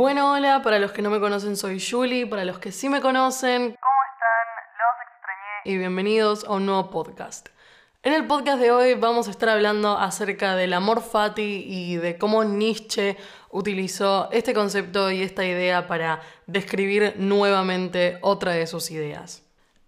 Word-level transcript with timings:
Bueno, 0.00 0.32
hola, 0.32 0.62
para 0.62 0.78
los 0.78 0.92
que 0.92 1.02
no 1.02 1.10
me 1.10 1.20
conocen 1.20 1.58
soy 1.58 1.78
Julie, 1.78 2.26
para 2.26 2.46
los 2.46 2.58
que 2.58 2.72
sí 2.72 2.88
me 2.88 3.02
conocen, 3.02 3.60
¿cómo 3.60 4.00
están? 4.14 4.46
Los 4.78 4.96
extrañé. 5.06 5.60
Y 5.66 5.76
bienvenidos 5.76 6.46
a 6.46 6.52
un 6.52 6.64
nuevo 6.64 6.88
podcast. 6.88 7.50
En 8.02 8.14
el 8.14 8.26
podcast 8.26 8.62
de 8.62 8.70
hoy 8.70 8.94
vamos 8.94 9.28
a 9.28 9.30
estar 9.30 9.50
hablando 9.50 9.98
acerca 9.98 10.56
del 10.56 10.72
amor 10.72 11.02
fati 11.02 11.66
y 11.66 11.96
de 11.96 12.16
cómo 12.16 12.44
Nietzsche 12.44 13.18
utilizó 13.50 14.30
este 14.32 14.54
concepto 14.54 15.10
y 15.10 15.20
esta 15.20 15.44
idea 15.44 15.86
para 15.86 16.22
describir 16.46 17.16
nuevamente 17.18 18.16
otra 18.22 18.52
de 18.52 18.66
sus 18.66 18.90
ideas. 18.90 19.42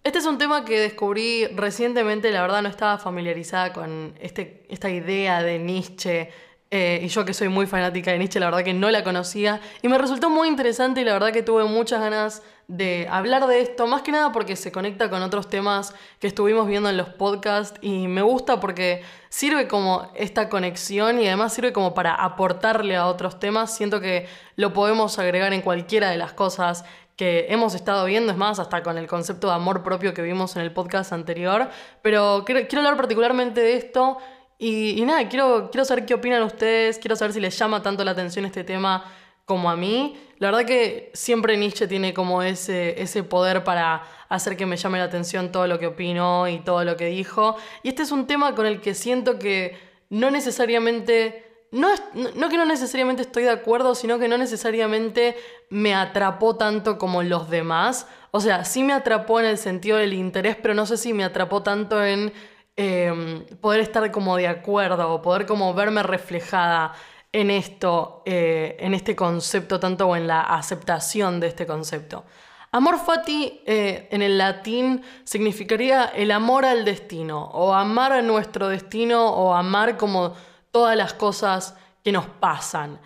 Este 0.04 0.18
es 0.18 0.26
un 0.26 0.36
tema 0.36 0.66
que 0.66 0.79
descubrí 0.79 1.46
recientemente, 1.46 2.30
la 2.32 2.42
verdad 2.42 2.60
no 2.60 2.68
estaba 2.68 2.98
familiarizada 2.98 3.72
con 3.72 4.15
este, 4.20 4.66
esta 4.68 4.90
idea 4.90 5.42
de 5.42 5.59
Nietzsche 5.59 6.30
eh, 6.74 7.00
y 7.02 7.08
yo 7.08 7.26
que 7.26 7.34
soy 7.34 7.50
muy 7.50 7.66
fanática 7.66 8.12
de 8.12 8.18
Nietzsche, 8.18 8.40
la 8.40 8.46
verdad 8.46 8.64
que 8.64 8.72
no 8.72 8.90
la 8.90 9.04
conocía. 9.04 9.60
Y 9.82 9.88
me 9.88 9.98
resultó 9.98 10.30
muy 10.30 10.48
interesante 10.48 11.02
y 11.02 11.04
la 11.04 11.12
verdad 11.12 11.30
que 11.30 11.42
tuve 11.42 11.64
muchas 11.64 12.00
ganas 12.00 12.42
de 12.66 13.06
hablar 13.10 13.46
de 13.46 13.60
esto, 13.60 13.86
más 13.86 14.00
que 14.00 14.10
nada 14.10 14.32
porque 14.32 14.56
se 14.56 14.72
conecta 14.72 15.10
con 15.10 15.22
otros 15.22 15.50
temas 15.50 15.95
que 16.18 16.28
estuvimos 16.28 16.66
viendo 16.66 16.88
en 16.88 16.96
los 16.96 17.10
podcasts 17.10 17.78
y 17.82 18.08
me 18.08 18.22
gusta 18.22 18.58
porque 18.58 19.02
sirve 19.28 19.68
como 19.68 20.10
esta 20.14 20.48
conexión 20.48 21.20
y 21.20 21.26
además 21.26 21.52
sirve 21.52 21.74
como 21.74 21.92
para 21.92 22.14
aportarle 22.14 22.96
a 22.96 23.06
otros 23.06 23.38
temas. 23.38 23.76
Siento 23.76 24.00
que 24.00 24.26
lo 24.56 24.73
podemos 24.73 25.18
agregar 25.18 25.52
en 25.52 25.60
cualquiera 25.60 26.09
de 26.09 26.16
las 26.16 26.32
cosas 26.32 26.86
que 27.16 27.48
hemos 27.50 27.74
estado 27.74 28.06
viendo, 28.06 28.32
es 28.32 28.38
más, 28.38 28.59
hasta 28.59 28.82
con 28.82 28.96
el 28.96 29.09
concepto 29.09 29.48
de 29.48 29.52
amor 29.52 29.82
propio 29.82 30.14
que 30.14 30.23
vimos 30.23 30.56
en 30.56 30.62
el 30.62 30.73
podcast 30.73 31.12
anterior. 31.12 31.68
Pero 32.00 32.45
quiero, 32.46 32.66
hablar 32.78 32.96
particularmente 32.96 33.60
de 33.60 33.76
esto 33.76 34.16
y, 34.65 35.05
nada, 35.05 35.29
quiero, 35.29 35.71
quiero 35.73 35.84
saber 35.84 36.07
qué 36.07 36.15
opinan 36.15 36.45
ustedes, 36.45 36.99
quiero 36.99 37.16
saber 37.16 37.32
si 37.32 37.41
les 37.41 37.59
llama 37.59 37.82
tanto 37.82 38.05
la 38.05 38.13
atención 38.13 38.45
este 38.45 38.63
tema 38.63 39.04
como 39.45 39.69
a 39.69 39.74
mí. 39.74 40.16
La 40.38 40.52
verdad 40.52 40.65
que 40.65 41.10
siempre 41.15 41.57
Nietzsche 41.57 41.88
tiene 41.88 42.15
como 42.15 42.45
ese, 42.45 43.02
ese 43.02 43.24
poder 43.24 43.65
para 43.65 44.04
hacer 44.29 44.57
que 44.57 44.65
me 44.65 44.77
llame 44.77 44.99
la 44.99 45.04
atención 45.04 45.51
todo 45.51 45.66
lo 45.66 45.80
que 45.80 45.88
opinó 45.88 46.46
y 46.46 46.60
todo 46.60 46.85
lo 46.85 46.96
que 46.96 47.07
dijo. 47.07 47.57
Y 47.82 47.88
este 47.88 48.02
es 48.02 48.13
un 48.13 48.29
tema 48.29 48.54
con 48.54 48.66
el 48.66 48.80
que 48.80 48.95
siento 48.95 49.37
que 49.38 49.77
no 50.10 50.30
necesariamente... 50.30 51.49
No, 51.73 51.88
no 52.37 52.49
que 52.49 52.57
no 52.59 52.66
necesariamente 52.66 53.23
estoy 53.23 53.45
de 53.45 53.51
acuerdo, 53.51 53.97
sino 53.97 54.21
que 54.21 54.29
no 54.29 54.38
necesariamente 54.38 55.35
me 55.71 55.95
atrapó 55.95 56.54
tanto 56.54 56.99
como 56.99 57.24
los 57.24 57.51
demás. 57.51 58.07
O 58.30 58.41
sea, 58.41 58.65
sí 58.65 58.85
me 58.85 58.93
atrapó 58.93 59.41
en 59.41 59.47
el 59.47 59.59
sentido 59.59 59.97
del 59.97 60.13
interés, 60.13 60.54
pero 60.54 60.74
no 60.74 60.87
sé 60.87 60.99
si 60.99 61.15
me 61.15 61.24
atrapó 61.24 61.63
tanto 61.63 62.04
en 62.04 62.32
Em, 62.74 63.45
poder 63.60 63.80
estar 63.80 64.10
como 64.10 64.38
de 64.38 64.48
acuerdo 64.48 65.20
poder 65.20 65.44
como 65.44 65.75
verme 65.75 66.03
reflejada 66.03 66.94
en 67.31 67.50
esto, 67.50 68.22
eh, 68.25 68.76
en 68.81 68.94
este 68.94 69.14
concepto, 69.14 69.78
tanto 69.78 70.09
o 70.09 70.16
en 70.16 70.26
la 70.26 70.41
aceptación 70.41 71.38
de 71.38 71.48
este 71.48 71.66
concepto. 71.66 72.25
Amor 72.70 72.98
fati 72.98 73.60
eh, 73.66 74.09
en 74.10 74.22
el 74.22 74.38
latín 74.38 75.03
significaría 75.25 76.06
el 76.06 76.31
amor 76.31 76.64
al 76.64 76.87
destino, 76.87 77.44
o 77.53 77.75
amar 77.75 78.12
a 78.12 78.22
nuestro 78.22 78.69
destino, 78.69 79.28
o 79.31 79.53
amar 79.53 79.98
como 79.98 80.34
todas 80.70 80.97
las 80.97 81.12
cosas 81.12 81.76
que 82.03 82.12
nos 82.12 82.26
pasan. 82.26 82.98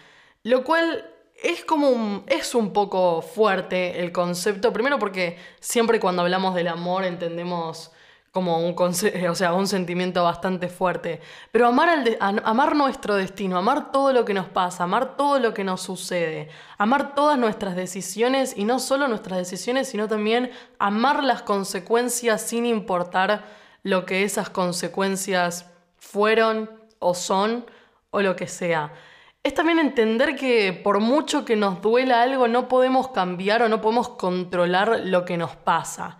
Lo 0.45 0.63
cual 0.63 1.13
es 1.43 1.65
como 1.65 1.91
un, 1.91 2.25
es 2.29 2.55
un 2.55 2.73
poco 2.73 3.21
fuerte 3.21 4.01
el 4.01 4.13
concepto, 4.13 4.73
primero 4.73 5.01
porque 5.01 5.39
siempre 5.59 5.99
cuando 5.99 6.23
hablamos 6.23 6.55
del 6.55 6.69
amor 6.69 7.05
entendemos 7.05 7.91
como 8.37 8.59
un, 8.59 8.77
o 9.31 9.35
sea, 9.35 9.55
un 9.55 9.67
sentimiento 9.67 10.23
bastante 10.23 10.69
fuerte. 10.69 11.23
Pero 11.53 11.69
amar, 11.69 12.05
al 12.21 12.43
amar 12.45 12.77
nuestro 12.77 13.15
destino, 13.15 13.57
amar 13.57 13.91
todo 13.91 14.13
lo 14.13 14.27
que 14.27 14.35
nos 14.35 14.47
pasa, 14.47 14.85
amar 14.85 15.17
todo 15.17 15.39
lo 15.39 15.55
que 15.55 15.65
nos 15.65 15.81
sucede, 15.81 16.51
amar 16.77 17.15
todas 17.15 17.39
nuestras 17.39 17.77
decisiones 17.77 18.53
y 18.55 18.65
no 18.65 18.79
solo 18.79 19.09
nuestras 19.09 19.39
decisiones, 19.39 19.89
sino 19.89 20.07
también 20.07 20.51
amar 20.79 21.25
las 21.25 21.41
consecuencias 21.41 22.43
sin 22.43 22.67
importar 22.67 23.47
lo 23.83 24.05
que 24.05 24.25
esas 24.25 24.51
consecuencias 24.51 25.71
fueron 25.97 26.71
o 26.99 27.15
son 27.15 27.65
o 28.11 28.21
lo 28.21 28.37
que 28.37 28.49
sea. 28.49 28.93
Es 29.43 29.55
también 29.55 29.79
entender 29.79 30.37
que 30.37 30.75
por 30.75 31.01
mucho 31.01 31.47
que 31.47 31.57
nos 31.57 31.81
duela 31.81 32.21
algo, 32.21 32.49
no 32.49 32.69
podemos 32.69 33.09
cambiar 33.09 33.63
o 33.63 33.71
no 33.71 33.81
podemos 33.81 34.11
controlar 34.11 35.01
lo 35.05 35.25
que 35.25 35.39
nos 35.39 35.57
pasa. 35.57 36.19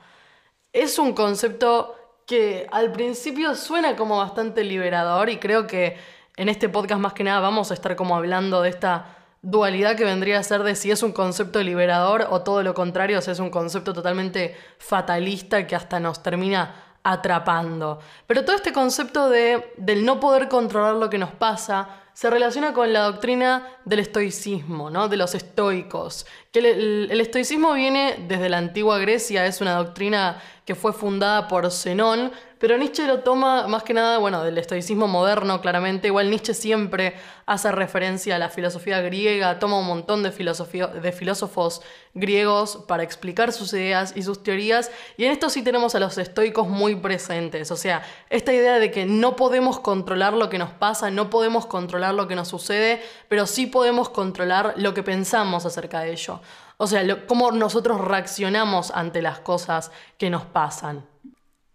Es 0.73 0.99
un 0.99 1.13
concepto 1.13 1.96
que 2.27 2.67
al 2.73 2.93
principio 2.93 3.55
suena 3.55 3.97
como 3.97 4.19
bastante 4.19 4.65
liberador 4.65 5.31
y 5.31 5.39
creo 5.39 5.67
que 5.67 5.97
en 6.37 6.49
este 6.49 6.69
podcast 6.69 7.01
más 7.01 7.13
que 7.13 7.25
nada 7.25 7.41
vamos 7.41 7.71
a 7.71 7.75
estar 7.75 7.97
como 7.97 8.17
hablando 8.17 8.63
de 8.63 8.69
esta 8.69 9.17
dualidad 9.43 9.97
que 9.97 10.05
vendría 10.05 10.41
a 10.41 10.43
ser 10.43 10.65
de 10.65 10.75
si 10.75 10.91
es 10.91 11.05
un 11.05 11.13
concepto 11.13 11.63
liberador 11.63 12.27
o 12.31 12.43
todo 12.43 12.65
lo 12.65 12.75
contrario, 12.75 13.23
sea, 13.23 13.33
es 13.33 13.39
un 13.39 13.51
concepto 13.51 13.95
totalmente 13.95 14.57
fatalista 14.79 15.67
que 15.67 15.77
hasta 15.77 16.01
nos 16.01 16.21
termina 16.23 16.99
atrapando. 17.05 18.01
Pero 18.27 18.45
todo 18.45 18.57
este 18.57 18.73
concepto 18.73 19.31
de, 19.31 19.73
del 19.77 20.05
no 20.05 20.19
poder 20.19 20.49
controlar 20.49 20.97
lo 20.97 21.09
que 21.09 21.19
nos 21.19 21.31
pasa 21.31 22.03
se 22.13 22.29
relaciona 22.31 22.73
con 22.73 22.93
la 22.93 23.03
doctrina 23.03 23.79
del 23.85 24.01
estoicismo, 24.01 24.91
¿no? 24.91 25.09
de 25.09 25.17
los 25.17 25.35
estoicos. 25.35 26.27
El 26.57 27.21
estoicismo 27.21 27.75
viene 27.75 28.25
desde 28.27 28.49
la 28.49 28.59
antigua 28.59 28.99
Grecia, 28.99 29.47
es 29.47 29.61
una 29.61 29.75
doctrina 29.75 30.41
que 30.65 30.75
fue 30.75 30.93
fundada 30.93 31.47
por 31.47 31.71
Zenón, 31.71 32.33
pero 32.59 32.77
Nietzsche 32.77 33.07
lo 33.07 33.21
toma 33.21 33.69
más 33.69 33.83
que 33.83 33.95
nada, 33.95 34.19
bueno, 34.19 34.43
del 34.43 34.59
estoicismo 34.59 35.07
moderno, 35.07 35.61
claramente. 35.61 36.09
Igual 36.09 36.31
Nietzsche 36.31 36.55
siempre 36.55 37.15
hace 37.45 37.71
referencia 37.71 38.35
a 38.35 38.39
la 38.39 38.49
filosofía 38.49 39.01
griega, 39.03 39.59
toma 39.59 39.79
un 39.79 39.87
montón 39.87 40.23
de 40.23 40.33
filósofos 40.33 41.83
griegos 42.15 42.83
para 42.89 43.03
explicar 43.03 43.53
sus 43.53 43.73
ideas 43.75 44.15
y 44.17 44.23
sus 44.23 44.43
teorías. 44.43 44.91
Y 45.17 45.27
en 45.27 45.33
esto 45.33 45.51
sí 45.51 45.63
tenemos 45.63 45.95
a 45.95 46.01
los 46.01 46.19
estoicos 46.19 46.67
muy 46.67 46.97
presentes. 46.97 47.71
O 47.71 47.77
sea, 47.77 48.03
esta 48.31 48.53
idea 48.53 48.81
de 48.81 48.91
que 48.91 49.05
no 49.05 49.37
podemos 49.37 49.79
controlar 49.79 50.33
lo 50.33 50.49
que 50.49 50.59
nos 50.59 50.71
pasa, 50.71 51.11
no 51.11 51.31
podemos 51.31 51.67
controlar 51.67 52.15
lo 52.15 52.27
que 52.27 52.35
nos 52.35 52.49
sucede, 52.49 53.03
pero 53.29 53.47
sí 53.47 53.67
podemos 53.67 54.09
controlar 54.09 54.75
lo 54.79 54.95
que 54.95 55.03
pensamos 55.03 55.67
acerca 55.67 56.01
de 56.01 56.13
ello. 56.13 56.41
O 56.77 56.87
sea, 56.87 57.27
cómo 57.27 57.53
nosotros 57.53 58.01
reaccionamos 58.01 58.91
ante 58.91 59.23
las 59.23 59.41
cosas 59.41 59.91
que 60.19 60.31
nos 60.31 60.45
pasan. 60.45 61.07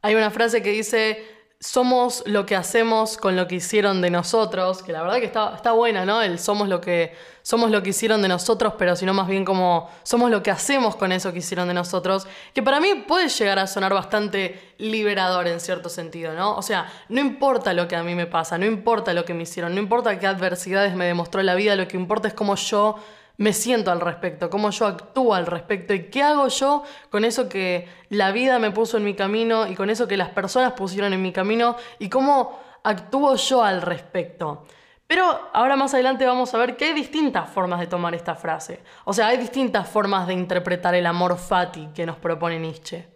Hay 0.03 0.16
una 0.16 0.31
frase 0.31 0.62
que 0.62 0.72
dice, 0.72 1.41
somos 1.62 2.23
lo 2.25 2.47
que 2.47 2.56
hacemos 2.56 3.17
con 3.17 3.35
lo 3.35 3.47
que 3.47 3.56
hicieron 3.56 4.01
de 4.01 4.09
nosotros, 4.09 4.81
que 4.81 4.91
la 4.91 5.03
verdad 5.03 5.19
que 5.19 5.25
está, 5.25 5.53
está 5.56 5.73
buena, 5.73 6.06
¿no? 6.06 6.23
El 6.23 6.40
somos 6.40 6.67
lo, 6.67 6.81
que, 6.81 7.16
somos 7.44 7.69
lo 7.69 7.84
que 7.84 7.91
hicieron 7.91 8.23
de 8.23 8.28
nosotros, 8.28 8.73
pero 8.79 8.95
sino 8.95 9.13
más 9.13 9.28
bien 9.28 9.45
como 9.45 9.88
somos 10.01 10.31
lo 10.31 10.41
que 10.41 10.50
hacemos 10.50 10.95
con 10.95 11.11
eso 11.11 11.31
que 11.31 11.38
hicieron 11.38 11.67
de 11.67 11.75
nosotros, 11.75 12.28
que 12.56 12.63
para 12.63 12.79
mí 12.79 13.06
puede 13.07 13.29
llegar 13.29 13.59
a 13.59 13.67
sonar 13.67 13.94
bastante 13.94 14.73
liberador 14.79 15.47
en 15.47 15.59
cierto 15.59 15.88
sentido, 15.90 16.34
¿no? 16.34 16.56
O 16.56 16.63
sea, 16.63 16.91
no 17.09 17.22
importa 17.22 17.73
lo 17.73 17.88
que 17.88 17.95
a 17.95 18.01
mí 18.01 18.16
me 18.16 18.25
pasa, 18.25 18.57
no 18.57 18.66
importa 18.66 19.13
lo 19.13 19.23
que 19.23 19.35
me 19.35 19.44
hicieron, 19.44 19.75
no 19.75 19.81
importa 19.81 20.17
qué 20.17 20.25
adversidades 20.25 20.95
me 20.95 21.06
demostró 21.06 21.44
la 21.44 21.53
vida, 21.53 21.75
lo 21.75 21.88
que 21.88 21.95
importa 21.95 22.28
es 22.28 22.34
cómo 22.34 22.56
yo 22.56 22.95
me 23.38 23.53
siento 23.53 23.92
al 23.92 24.02
respecto, 24.02 24.50
cómo 24.50 24.69
yo 24.69 24.86
actúo 24.86 25.34
al 25.34 25.46
respecto 25.46 25.94
y 25.94 26.09
qué 26.09 26.24
hago 26.24 26.47
yo 26.47 26.84
con 27.09 27.25
eso 27.25 27.50
que 27.50 27.88
la 28.09 28.31
vida 28.31 28.59
me 28.59 28.72
puso 28.72 28.97
en 28.97 29.03
mi 29.03 29.16
camino 29.16 29.68
y 29.68 29.75
con 29.75 29.90
eso 29.90 30.08
que 30.08 30.18
las 30.18 30.30
personas 30.30 30.74
pusieron 30.74 31.14
en 31.14 31.22
mi 31.22 31.31
camino 31.31 31.75
y 32.00 32.09
cómo 32.09 32.59
actúo 32.84 33.36
yo 33.36 33.64
al 33.64 33.81
respecto. 33.81 34.66
Pero 35.12 35.50
ahora 35.52 35.75
más 35.75 35.94
adelante 35.94 36.25
vamos 36.25 36.53
a 36.53 36.58
ver 36.58 36.78
que 36.78 36.86
hay 36.86 36.94
distintas 36.94 37.50
formas 37.50 37.81
de 37.81 37.88
tomar 37.88 38.16
esta 38.16 38.36
frase. 38.36 38.81
O 39.03 39.12
sea, 39.12 39.28
hay 39.28 39.38
distintas 39.38 39.90
formas 39.90 40.25
de 40.25 40.34
interpretar 40.34 40.96
el 40.96 41.06
amor 41.06 41.38
fati 41.38 41.90
que 41.94 42.06
nos 42.06 42.16
propone 42.16 42.59
Nietzsche. 42.59 43.09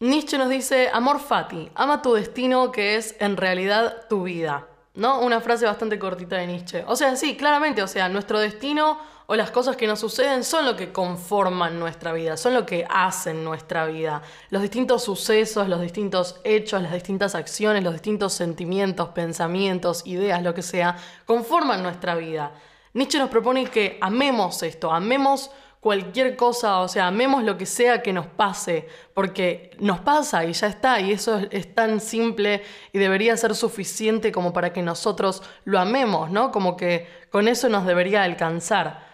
Nietzsche 0.00 0.38
nos 0.38 0.48
dice, 0.48 0.90
amor 0.92 1.20
fati, 1.20 1.70
ama 1.76 2.02
tu 2.02 2.14
destino 2.14 2.72
que 2.72 2.96
es 2.96 3.14
en 3.20 3.36
realidad 3.36 4.08
tu 4.08 4.24
vida. 4.24 4.66
¿No? 4.94 5.20
Una 5.20 5.40
frase 5.40 5.66
bastante 5.66 6.00
cortita 6.00 6.36
de 6.36 6.48
Nietzsche. 6.48 6.84
O 6.88 6.96
sea, 6.96 7.14
sí, 7.14 7.36
claramente, 7.36 7.80
o 7.80 7.86
sea, 7.86 8.08
nuestro 8.08 8.40
destino 8.40 8.98
o 9.32 9.36
las 9.36 9.52
cosas 9.52 9.76
que 9.76 9.86
nos 9.86 10.00
suceden 10.00 10.42
son 10.42 10.66
lo 10.66 10.74
que 10.74 10.90
conforman 10.90 11.78
nuestra 11.78 12.12
vida, 12.12 12.36
son 12.36 12.52
lo 12.52 12.66
que 12.66 12.84
hacen 12.90 13.44
nuestra 13.44 13.86
vida. 13.86 14.22
Los 14.48 14.60
distintos 14.60 15.04
sucesos, 15.04 15.68
los 15.68 15.80
distintos 15.80 16.40
hechos, 16.42 16.82
las 16.82 16.92
distintas 16.92 17.36
acciones, 17.36 17.84
los 17.84 17.92
distintos 17.92 18.32
sentimientos, 18.32 19.10
pensamientos, 19.10 20.04
ideas, 20.04 20.42
lo 20.42 20.52
que 20.52 20.62
sea, 20.62 20.96
conforman 21.26 21.80
nuestra 21.80 22.16
vida. 22.16 22.54
Nietzsche 22.92 23.20
nos 23.20 23.30
propone 23.30 23.68
que 23.68 23.98
amemos 24.00 24.64
esto, 24.64 24.90
amemos 24.90 25.52
cualquier 25.78 26.34
cosa, 26.34 26.80
o 26.80 26.88
sea, 26.88 27.06
amemos 27.06 27.44
lo 27.44 27.56
que 27.56 27.66
sea 27.66 28.02
que 28.02 28.12
nos 28.12 28.26
pase, 28.26 28.88
porque 29.14 29.70
nos 29.78 30.00
pasa 30.00 30.44
y 30.44 30.54
ya 30.54 30.66
está, 30.66 31.00
y 31.00 31.12
eso 31.12 31.40
es, 31.52 31.72
tan 31.72 32.00
simple 32.00 32.64
y 32.92 32.98
debería 32.98 33.36
ser 33.36 33.54
suficiente 33.54 34.32
como 34.32 34.52
para 34.52 34.72
que 34.72 34.82
nosotros 34.82 35.44
lo 35.62 35.78
amemos, 35.78 36.32
¿no? 36.32 36.50
Como 36.50 36.76
que 36.76 37.06
con 37.30 37.46
eso 37.46 37.68
nos 37.68 37.86
debería 37.86 38.24
alcanzar. 38.24 39.09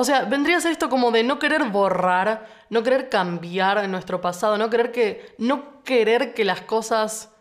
O 0.00 0.04
sea, 0.04 0.26
vendría 0.26 0.58
a 0.58 0.60
ser 0.60 0.70
esto 0.70 0.88
como 0.88 1.10
de 1.10 1.24
no 1.24 1.40
querer 1.40 1.64
borrar, 1.70 2.46
no 2.70 2.84
querer 2.84 3.08
cambiar 3.08 3.88
nuestro 3.88 4.20
pasado, 4.20 4.56
no 4.56 4.70
querer 4.70 4.92
que, 4.92 5.34
no 5.38 5.82
querer 5.82 6.34
que 6.34 6.44
las 6.44 6.60
cosas 6.60 7.32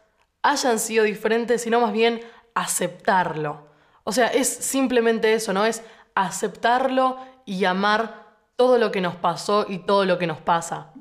hayan 0.41 0.79
sido 0.79 1.03
diferentes, 1.03 1.61
sino 1.61 1.79
más 1.79 1.93
bien 1.93 2.19
aceptarlo. 2.55 3.67
O 4.03 4.11
sea, 4.11 4.29
es 4.29 4.49
simplemente 4.49 5.35
eso, 5.35 5.53
¿no? 5.53 5.67
Es 5.67 5.83
aceptarlo 6.15 7.17
y 7.45 7.63
amar 7.65 8.25
todo 8.55 8.79
lo 8.79 8.91
que 8.91 9.01
nos 9.01 9.13
pasó 9.13 9.67
y 9.69 9.77
todo 9.77 10.05
lo 10.05 10.17
que 10.17 10.25
nos 10.25 10.39
pasa. 10.39 10.93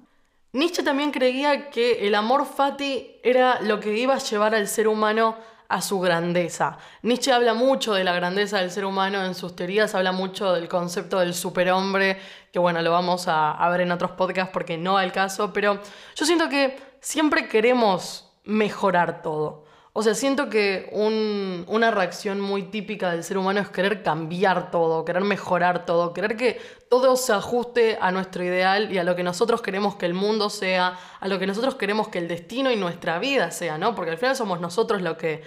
Nietzsche 0.52 0.82
también 0.82 1.11
creía 1.11 1.70
que 1.70 2.06
el 2.06 2.17
amor 2.17 2.44
fati 2.44 3.19
era 3.23 3.62
lo 3.62 3.81
que 3.81 3.97
iba 3.97 4.12
a 4.12 4.19
llevar 4.19 4.55
al 4.55 4.69
ser 4.69 4.88
humano 4.88 5.38
a 5.69 5.81
su 5.81 6.01
grandeza. 6.01 6.79
Nietzsche 7.03 7.33
habla 7.33 7.55
mucho 7.55 7.95
de 7.95 8.05
la 8.05 8.15
grandeza 8.15 8.59
del 8.59 8.71
ser 8.71 8.85
humano 8.85 9.25
en 9.25 9.35
sus 9.35 9.55
teorías, 9.55 9.95
habla 9.95 10.13
mucho 10.13 10.53
del 10.53 10.69
concepto 10.69 11.19
del 11.19 11.35
superhombre, 11.35 12.19
que 12.53 12.59
bueno, 12.59 12.81
lo 12.83 12.93
vamos 12.93 13.29
a, 13.29 13.53
a 13.53 13.69
ver 13.69 13.83
en 13.83 13.93
otros 13.93 14.13
podcasts 14.13 14.53
porque 14.53 14.79
no 14.79 15.01
el 15.01 15.13
caso, 15.13 15.53
pero 15.53 15.81
yo 16.15 16.25
siento 16.25 16.49
que 16.49 16.79
siempre 17.01 17.49
queremos 17.49 18.31
mejorar 18.45 19.23
todo. 19.23 19.66
O 19.99 20.03
sea, 20.03 20.15
siento 20.15 20.51
que 20.51 20.91
una 20.93 21.91
reacción 21.91 22.39
muy 22.39 22.65
típica 22.65 23.13
del 23.13 23.25
ser 23.25 23.39
humano 23.39 23.61
es 23.61 23.71
querer 23.71 24.03
cambiar 24.03 24.71
todo, 24.71 25.07
querer 25.07 25.25
mejorar 25.25 25.87
todo, 25.87 26.13
querer 26.13 26.37
que 26.37 26.61
todo 26.91 27.17
se 27.17 27.33
ajuste 27.33 27.97
a 27.99 28.13
nuestro 28.13 28.45
ideal 28.45 28.93
y 28.93 28.99
a 28.99 29.05
lo 29.05 29.17
que 29.17 29.23
nosotros 29.23 29.63
queremos 29.63 29.97
que 29.97 30.05
el 30.05 30.13
mundo 30.13 30.51
sea, 30.51 30.99
a 31.19 31.29
lo 31.29 31.39
que 31.39 31.47
nosotros 31.47 31.77
queremos 31.77 32.09
que 32.09 32.19
el 32.19 32.29
destino 32.29 32.71
y 32.71 32.77
nuestra 32.77 33.19
vida 33.19 33.51
sea, 33.51 33.79
¿no? 33.79 33.95
Porque 33.95 34.11
al 34.11 34.19
final 34.19 34.37
somos 34.37 34.61
nosotros 34.61 35.01
los 35.01 35.17
que, 35.17 35.43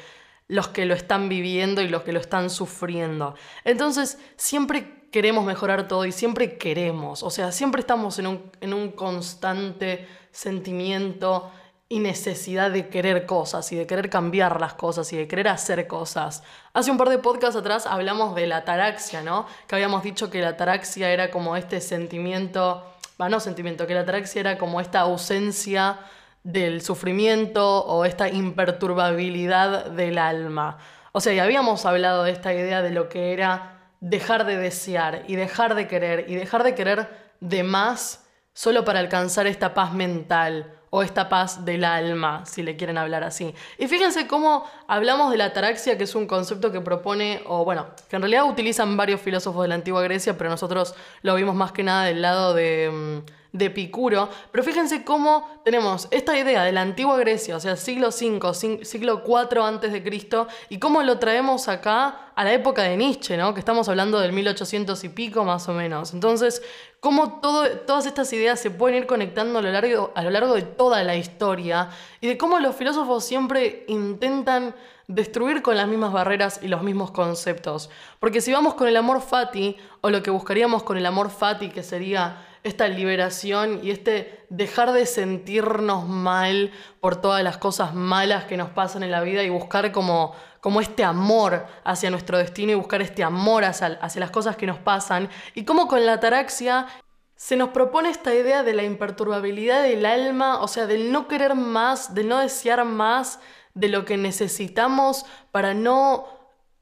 los 0.48 0.68
que 0.70 0.88
lo 0.88 0.96
están 0.96 1.30
viviendo 1.30 1.84
y 1.84 1.88
los 1.88 2.02
que 2.02 2.12
lo 2.12 2.20
están 2.20 2.50
sufriendo. 2.50 3.36
Entonces, 3.66 4.18
siempre 4.36 5.06
queremos 5.12 5.46
mejorar 5.46 5.88
todo 5.88 6.06
y 6.06 6.12
siempre 6.12 6.58
queremos, 6.58 7.22
o 7.22 7.30
sea, 7.30 7.52
siempre 7.52 7.82
estamos 7.82 8.18
en 8.18 8.26
un, 8.26 8.52
en 8.62 8.74
un 8.74 8.94
constante 8.94 10.08
sentimiento 10.32 11.52
y 11.92 12.00
necesidad 12.00 12.70
de 12.70 12.88
querer 12.88 13.26
cosas 13.26 13.72
y 13.72 13.76
de 13.76 13.88
querer 13.88 14.12
cambiar 14.12 14.62
las 14.62 14.76
cosas 14.76 15.12
y 15.12 15.18
de 15.18 15.28
querer 15.28 15.48
hacer 15.48 15.88
cosas. 15.88 16.44
Hace 16.72 16.92
un 16.92 16.98
par 16.98 17.10
de 17.10 17.18
podcasts 17.18 17.56
atrás 17.56 17.88
hablamos 17.88 18.36
de 18.36 18.46
la 18.46 18.58
ataraxia, 18.58 19.24
¿no? 19.24 19.48
Que 19.68 19.74
habíamos 19.74 20.04
dicho 20.04 20.30
que 20.30 20.40
la 20.40 20.50
ataraxia 20.50 21.10
era 21.12 21.32
como 21.32 21.56
este 21.56 21.82
sentimiento, 21.82 22.86
bueno, 23.18 23.38
no 23.38 23.40
sentimiento, 23.40 23.88
que 23.88 23.96
la 23.96 24.02
ataraxia 24.02 24.40
era 24.40 24.58
como 24.60 24.80
esta 24.80 25.00
ausencia 25.00 25.98
del 26.44 26.84
sufrimiento 26.84 27.84
o 27.84 28.06
esta 28.06 28.30
imperturbabilidad 28.30 29.88
del 29.88 30.20
alma. 30.20 30.78
O 31.12 31.22
sea, 31.22 31.34
y 31.34 31.40
habíamos 31.40 31.88
hablado 31.88 32.24
de 32.24 32.32
esta 32.32 32.54
idea 32.54 32.84
de 32.84 32.92
lo 32.92 33.10
que 33.10 33.34
era 33.34 33.80
dejar 34.00 34.46
de 34.46 34.58
desear 34.58 35.24
y 35.28 35.36
dejar 35.36 35.74
de 35.74 35.88
querer 35.88 36.30
y 36.30 36.36
dejar 36.36 36.64
de 36.64 36.76
querer 36.76 37.10
de 37.40 37.64
más 37.64 38.26
solo 38.54 38.86
para 38.86 39.00
alcanzar 39.00 39.48
esta 39.48 39.74
paz 39.74 39.94
mental 39.94 40.79
o 40.90 41.04
esta 41.04 41.30
paz 41.30 41.66
del 41.66 41.86
alma, 41.86 42.46
si 42.46 42.64
le 42.64 42.76
quieren 42.76 42.98
hablar 42.98 43.24
así. 43.24 43.54
Y 43.78 43.88
fíjense 43.88 44.28
cómo 44.28 44.66
hablamos 44.88 45.32
de 45.32 45.38
la 45.38 45.46
ataraxia, 45.46 45.98
que 45.98 46.06
es 46.06 46.16
un 46.16 46.26
concepto 46.26 46.72
que 46.72 46.82
propone, 46.82 47.42
o 47.46 47.64
bueno, 47.64 47.88
que 48.10 48.16
en 48.16 48.22
realidad 48.22 48.46
utilizan 48.46 48.98
varios 48.98 49.22
filósofos 49.22 49.62
de 49.64 49.70
la 49.70 49.76
antigua 49.76 50.02
Grecia, 50.02 50.38
pero 50.38 50.50
nosotros 50.50 50.96
lo 51.22 51.36
vimos 51.36 51.56
más 51.56 51.72
que 51.72 51.84
nada 51.84 52.06
del 52.06 52.22
lado 52.22 52.54
de, 52.54 52.90
mm, 52.92 53.39
de 53.52 53.66
Epicuro. 53.66 54.30
Pero 54.52 54.64
fíjense 54.64 55.04
cómo 55.04 55.62
tenemos 55.64 56.08
esta 56.12 56.38
idea 56.38 56.64
de 56.64 56.72
la 56.72 56.82
antigua 56.82 57.18
Grecia, 57.18 57.56
o 57.56 57.60
sea, 57.60 57.76
siglo 57.76 58.10
V, 58.10 58.86
siglo 58.86 59.24
IV 59.26 59.62
antes 59.64 59.92
de 59.92 60.04
Cristo, 60.04 60.48
y 60.70 60.80
cómo 60.80 61.02
lo 61.04 61.20
traemos 61.20 61.68
acá 61.68 62.32
a 62.36 62.44
la 62.44 62.54
época 62.54 62.84
de 62.84 62.96
Nietzsche, 62.96 63.38
¿no? 63.38 63.54
Que 63.54 63.60
estamos 63.60 63.90
hablando 63.90 64.20
del 64.20 64.32
1800 64.32 65.04
y 65.04 65.10
pico 65.10 65.44
más 65.44 65.68
o 65.68 65.74
menos. 65.74 66.14
Entonces, 66.14 66.62
cómo 67.00 67.40
todas 67.42 68.06
estas 68.06 68.32
ideas 68.34 68.60
se 68.60 68.72
pueden 68.72 68.98
ir 68.98 69.08
conectando 69.08 69.60
a 69.60 69.62
lo, 69.62 69.72
largo, 69.72 70.12
a 70.16 70.24
lo 70.24 70.30
largo 70.30 70.54
de 70.54 70.62
toda 70.62 71.04
la 71.04 71.16
historia 71.16 71.90
y 72.22 72.28
de 72.28 72.38
cómo 72.38 72.60
los 72.60 72.76
filósofos 72.76 73.26
siempre 73.26 73.84
intentan 73.88 74.76
destruir 75.08 75.64
con 75.64 75.76
las 75.76 75.88
mismas 75.88 76.14
barreras 76.14 76.60
y 76.62 76.68
los 76.68 76.84
mismos 76.84 77.12
conceptos. 77.12 77.90
Porque 78.20 78.42
si 78.42 78.54
vamos 78.54 78.76
con 78.76 78.88
el 78.88 78.96
amor 78.96 79.22
fati, 79.22 79.76
o 80.02 80.10
lo 80.10 80.22
que 80.22 80.30
buscaríamos 80.30 80.84
con 80.84 80.98
el 80.98 81.06
amor 81.06 81.32
fati, 81.32 81.70
que 81.70 81.84
sería 81.84 82.46
esta 82.64 82.88
liberación 82.88 83.80
y 83.84 83.92
este 83.92 84.46
dejar 84.50 84.92
de 84.92 85.06
sentirnos 85.06 86.08
mal 86.08 86.72
por 87.00 87.22
todas 87.22 87.44
las 87.44 87.58
cosas 87.58 87.94
malas 87.94 88.46
que 88.46 88.58
nos 88.58 88.70
pasan 88.70 89.04
en 89.04 89.12
la 89.12 89.22
vida 89.22 89.44
y 89.44 89.50
buscar 89.50 89.92
como, 89.92 90.34
como 90.60 90.82
este 90.82 91.04
amor 91.04 91.66
hacia 91.84 92.10
nuestro 92.10 92.38
destino 92.38 92.72
y 92.72 92.76
buscar 92.76 93.02
este 93.02 93.24
amor 93.24 93.64
hacia, 93.64 94.00
hacia 94.02 94.20
las 94.20 94.32
cosas 94.32 94.56
que 94.58 94.66
nos 94.66 94.80
pasan. 94.80 95.30
Y 95.56 95.66
como 95.66 95.88
con 95.88 96.06
la 96.06 96.14
ataraxia 96.14 96.88
se 97.36 97.56
nos 97.56 97.70
propone 97.70 98.10
esta 98.10 98.36
idea 98.36 98.64
de 98.64 98.74
la 98.74 98.84
imperturbabilidad 98.84 99.84
del 99.84 100.06
alma, 100.06 100.62
o 100.62 100.68
sea, 100.68 100.88
del 100.88 101.12
no 101.12 101.30
querer 101.30 101.56
más, 101.56 102.14
del 102.14 102.28
no 102.28 102.40
desear 102.40 102.84
más 102.84 103.40
de 103.74 103.88
lo 103.88 104.04
que 104.04 104.18
necesitamos 104.18 105.26
para 105.52 105.74
no 105.74 106.39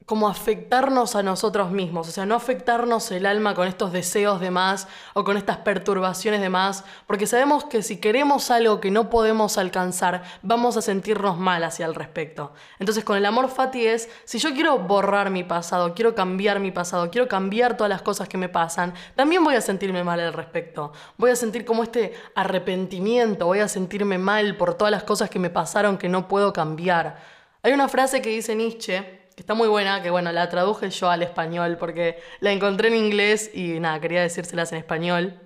como 0.08 0.26
afectarnos 0.26 1.16
a 1.16 1.22
nosotros 1.22 1.70
mismos, 1.70 2.08
o 2.08 2.10
sea, 2.10 2.24
no 2.24 2.34
afectarnos 2.34 3.10
el 3.10 3.26
alma 3.26 3.54
con 3.54 3.68
estos 3.68 3.92
deseos 3.92 4.40
de 4.40 4.50
más 4.50 4.88
o 5.12 5.22
con 5.22 5.36
estas 5.36 5.58
perturbaciones 5.58 6.40
de 6.40 6.48
más, 6.48 6.82
porque 7.06 7.26
sabemos 7.26 7.64
que 7.64 7.82
si 7.82 7.98
queremos 7.98 8.50
algo 8.50 8.80
que 8.80 8.90
no 8.90 9.10
podemos 9.10 9.58
alcanzar, 9.58 10.22
vamos 10.40 10.78
a 10.78 10.82
sentirnos 10.82 11.36
mal 11.36 11.62
hacia 11.62 11.84
el 11.84 11.94
respecto. 11.94 12.54
Entonces, 12.78 13.04
con 13.04 13.18
el 13.18 13.26
amor 13.26 13.50
fati 13.50 13.86
es, 13.86 14.08
si 14.24 14.38
yo 14.38 14.54
quiero 14.54 14.78
borrar 14.78 15.28
mi 15.28 15.44
pasado, 15.44 15.92
quiero 15.94 16.14
cambiar 16.14 16.58
mi 16.58 16.70
pasado, 16.70 17.10
quiero 17.10 17.28
cambiar 17.28 17.76
todas 17.76 17.90
las 17.90 18.00
cosas 18.00 18.30
que 18.30 18.38
me 18.38 18.48
pasan, 18.48 18.94
también 19.14 19.44
voy 19.44 19.56
a 19.56 19.60
sentirme 19.60 20.04
mal 20.04 20.20
al 20.20 20.32
respecto. 20.32 20.90
Voy 21.18 21.32
a 21.32 21.36
sentir 21.36 21.66
como 21.66 21.82
este 21.82 22.14
arrepentimiento, 22.34 23.44
voy 23.44 23.58
a 23.58 23.68
sentirme 23.68 24.16
mal 24.16 24.56
por 24.56 24.72
todas 24.72 24.90
las 24.90 25.04
cosas 25.04 25.28
que 25.28 25.38
me 25.38 25.50
pasaron 25.50 25.98
que 25.98 26.08
no 26.08 26.28
puedo 26.28 26.54
cambiar. 26.54 27.18
Hay 27.62 27.74
una 27.74 27.90
frase 27.90 28.22
que 28.22 28.30
dice 28.30 28.54
Nietzsche, 28.54 29.27
está 29.40 29.54
muy 29.54 29.68
buena, 29.68 30.02
que 30.02 30.10
bueno, 30.10 30.32
la 30.32 30.48
traduje 30.48 30.90
yo 30.90 31.10
al 31.10 31.22
español 31.22 31.76
porque 31.78 32.18
la 32.40 32.52
encontré 32.52 32.88
en 32.88 32.96
inglés 32.96 33.50
y 33.54 33.80
nada, 33.80 34.00
quería 34.00 34.22
decírselas 34.22 34.72
en 34.72 34.78
español, 34.78 35.40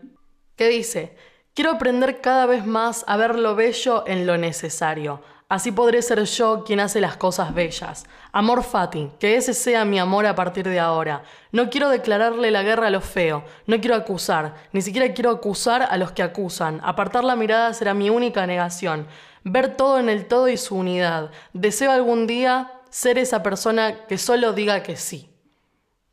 que 0.57 0.69
dice, 0.69 1.17
quiero 1.55 1.73
aprender 1.73 2.21
cada 2.21 2.47
vez 2.47 2.67
más 2.67 3.05
a 3.07 3.17
ver 3.17 3.39
lo 3.39 3.55
bello 3.55 4.05
en 4.07 4.27
lo 4.27 4.37
necesario. 4.39 5.23
Así 5.53 5.71
podré 5.71 6.01
ser 6.01 6.25
yo 6.25 6.65
quien 6.65 6.81
hace 6.81 6.99
las 6.99 7.19
cosas 7.19 7.53
bellas. 7.53 8.07
Amor 8.33 8.63
Fati, 8.63 9.11
que 9.21 9.37
ese 9.37 9.53
sea 9.53 9.85
mi 9.85 9.99
amor 9.99 10.25
a 10.25 10.35
partir 10.35 10.67
de 10.67 10.81
ahora. 10.81 11.25
No 11.51 11.69
quiero 11.69 11.91
declararle 11.91 12.51
la 12.51 12.63
guerra 12.63 12.87
a 12.87 12.91
lo 12.91 13.03
feo, 13.03 13.45
no 13.67 13.79
quiero 13.79 13.95
acusar, 13.95 14.55
ni 14.73 14.81
siquiera 14.81 15.13
quiero 15.13 15.29
acusar 15.29 15.83
a 15.83 15.99
los 15.99 16.13
que 16.13 16.23
acusan. 16.23 16.81
Apartar 16.83 17.23
la 17.23 17.37
mirada 17.37 17.75
será 17.75 17.93
mi 17.93 18.09
única 18.09 18.47
negación. 18.47 19.07
Ver 19.45 19.77
todo 19.77 19.99
en 19.99 20.09
el 20.09 20.27
todo 20.27 20.49
y 20.49 20.57
su 20.57 20.75
unidad. 20.75 21.31
Deseo 21.53 21.91
algún 21.91 22.27
día 22.27 22.73
ser 22.93 23.19
esa 23.19 23.43
persona 23.43 24.07
que 24.07 24.19
solo 24.19 24.53
diga 24.53 24.83
que 24.83 24.97
sí. 24.97 25.31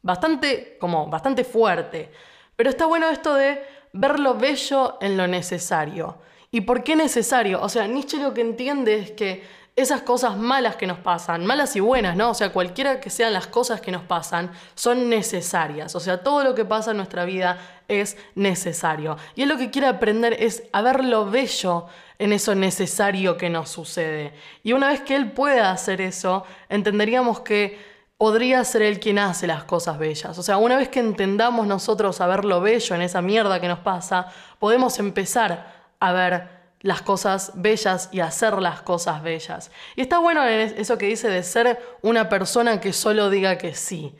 Bastante, 0.02 0.78
como, 0.80 1.08
bastante 1.08 1.44
fuerte. 1.44 2.10
Pero 2.56 2.70
está 2.70 2.86
bueno 2.86 3.10
esto 3.10 3.36
de 3.36 3.62
ver 3.92 4.18
lo 4.18 4.36
bello 4.36 4.98
en 5.02 5.18
lo 5.18 5.28
necesario. 5.28 6.20
¿Y 6.52 6.62
por 6.62 6.84
qué 6.84 6.96
necesario? 6.96 7.62
O 7.62 7.68
sea, 7.68 7.86
Nietzsche 7.86 8.18
lo 8.18 8.34
que 8.34 8.42
entiende 8.42 8.98
es 8.98 9.12
que 9.12 9.44
esas 9.82 10.02
cosas 10.02 10.38
malas 10.38 10.76
que 10.76 10.88
nos 10.88 11.00
pasan, 11.00 11.46
malas 11.46 11.76
y 11.76 11.80
buenas, 11.80 12.16
¿no? 12.16 12.32
O 12.32 12.34
sea, 12.34 12.52
cualquiera 12.52 13.00
que 13.00 13.10
sean 13.10 13.32
las 13.32 13.48
cosas 13.48 13.80
que 13.80 13.92
nos 13.92 14.04
pasan, 14.04 14.52
son 14.76 15.10
necesarias. 15.10 15.96
O 15.96 16.00
sea, 16.02 16.22
todo 16.22 16.44
lo 16.44 16.54
que 16.54 16.66
pasa 16.66 16.92
en 16.92 16.98
nuestra 16.98 17.24
vida 17.24 17.58
es 17.88 18.18
necesario. 18.36 19.18
Y 19.36 19.44
él 19.44 19.50
lo 19.50 19.58
que 19.58 19.72
quiere 19.72 19.88
aprender 19.88 20.36
es 20.38 20.64
a 20.74 20.82
ver 20.82 21.06
lo 21.06 21.30
bello 21.30 21.88
en 22.18 22.34
eso 22.34 22.56
necesario 22.56 23.38
que 23.38 23.50
nos 23.50 23.70
sucede. 23.70 24.34
Y 24.64 24.74
una 24.74 24.90
vez 24.90 25.00
que 25.00 25.16
él 25.16 25.32
pueda 25.32 25.72
hacer 25.72 26.02
eso, 26.02 26.44
entenderíamos 26.68 27.40
que 27.40 27.80
podría 28.18 28.62
ser 28.66 28.82
él 28.82 29.00
quien 29.00 29.18
hace 29.18 29.48
las 29.48 29.64
cosas 29.64 29.98
bellas. 29.98 30.38
O 30.38 30.44
sea, 30.44 30.58
una 30.58 30.76
vez 30.76 30.90
que 30.90 31.00
entendamos 31.00 31.66
nosotros 31.66 32.20
a 32.20 32.28
ver 32.28 32.44
lo 32.44 32.60
bello 32.60 32.96
en 32.96 33.02
esa 33.02 33.22
mierda 33.22 33.62
que 33.62 33.70
nos 33.70 33.80
pasa, 33.80 34.28
podemos 34.60 35.00
empezar 35.00 35.88
a 36.02 36.12
ver 36.12 36.59
las 36.82 37.02
cosas 37.02 37.52
bellas 37.56 38.10
y 38.12 38.22
hacer 38.22 38.62
las 38.62 38.82
cosas 38.82 39.22
bellas. 39.22 39.72
Y 39.96 40.02
está 40.02 40.20
bueno 40.20 40.46
eso 40.46 40.98
que 40.98 41.08
dice 41.08 41.30
de 41.30 41.44
ser 41.44 41.80
una 42.02 42.30
persona 42.30 42.80
que 42.80 42.94
solo 42.94 43.30
diga 43.30 43.58
que 43.58 43.76
sí. 43.76 44.16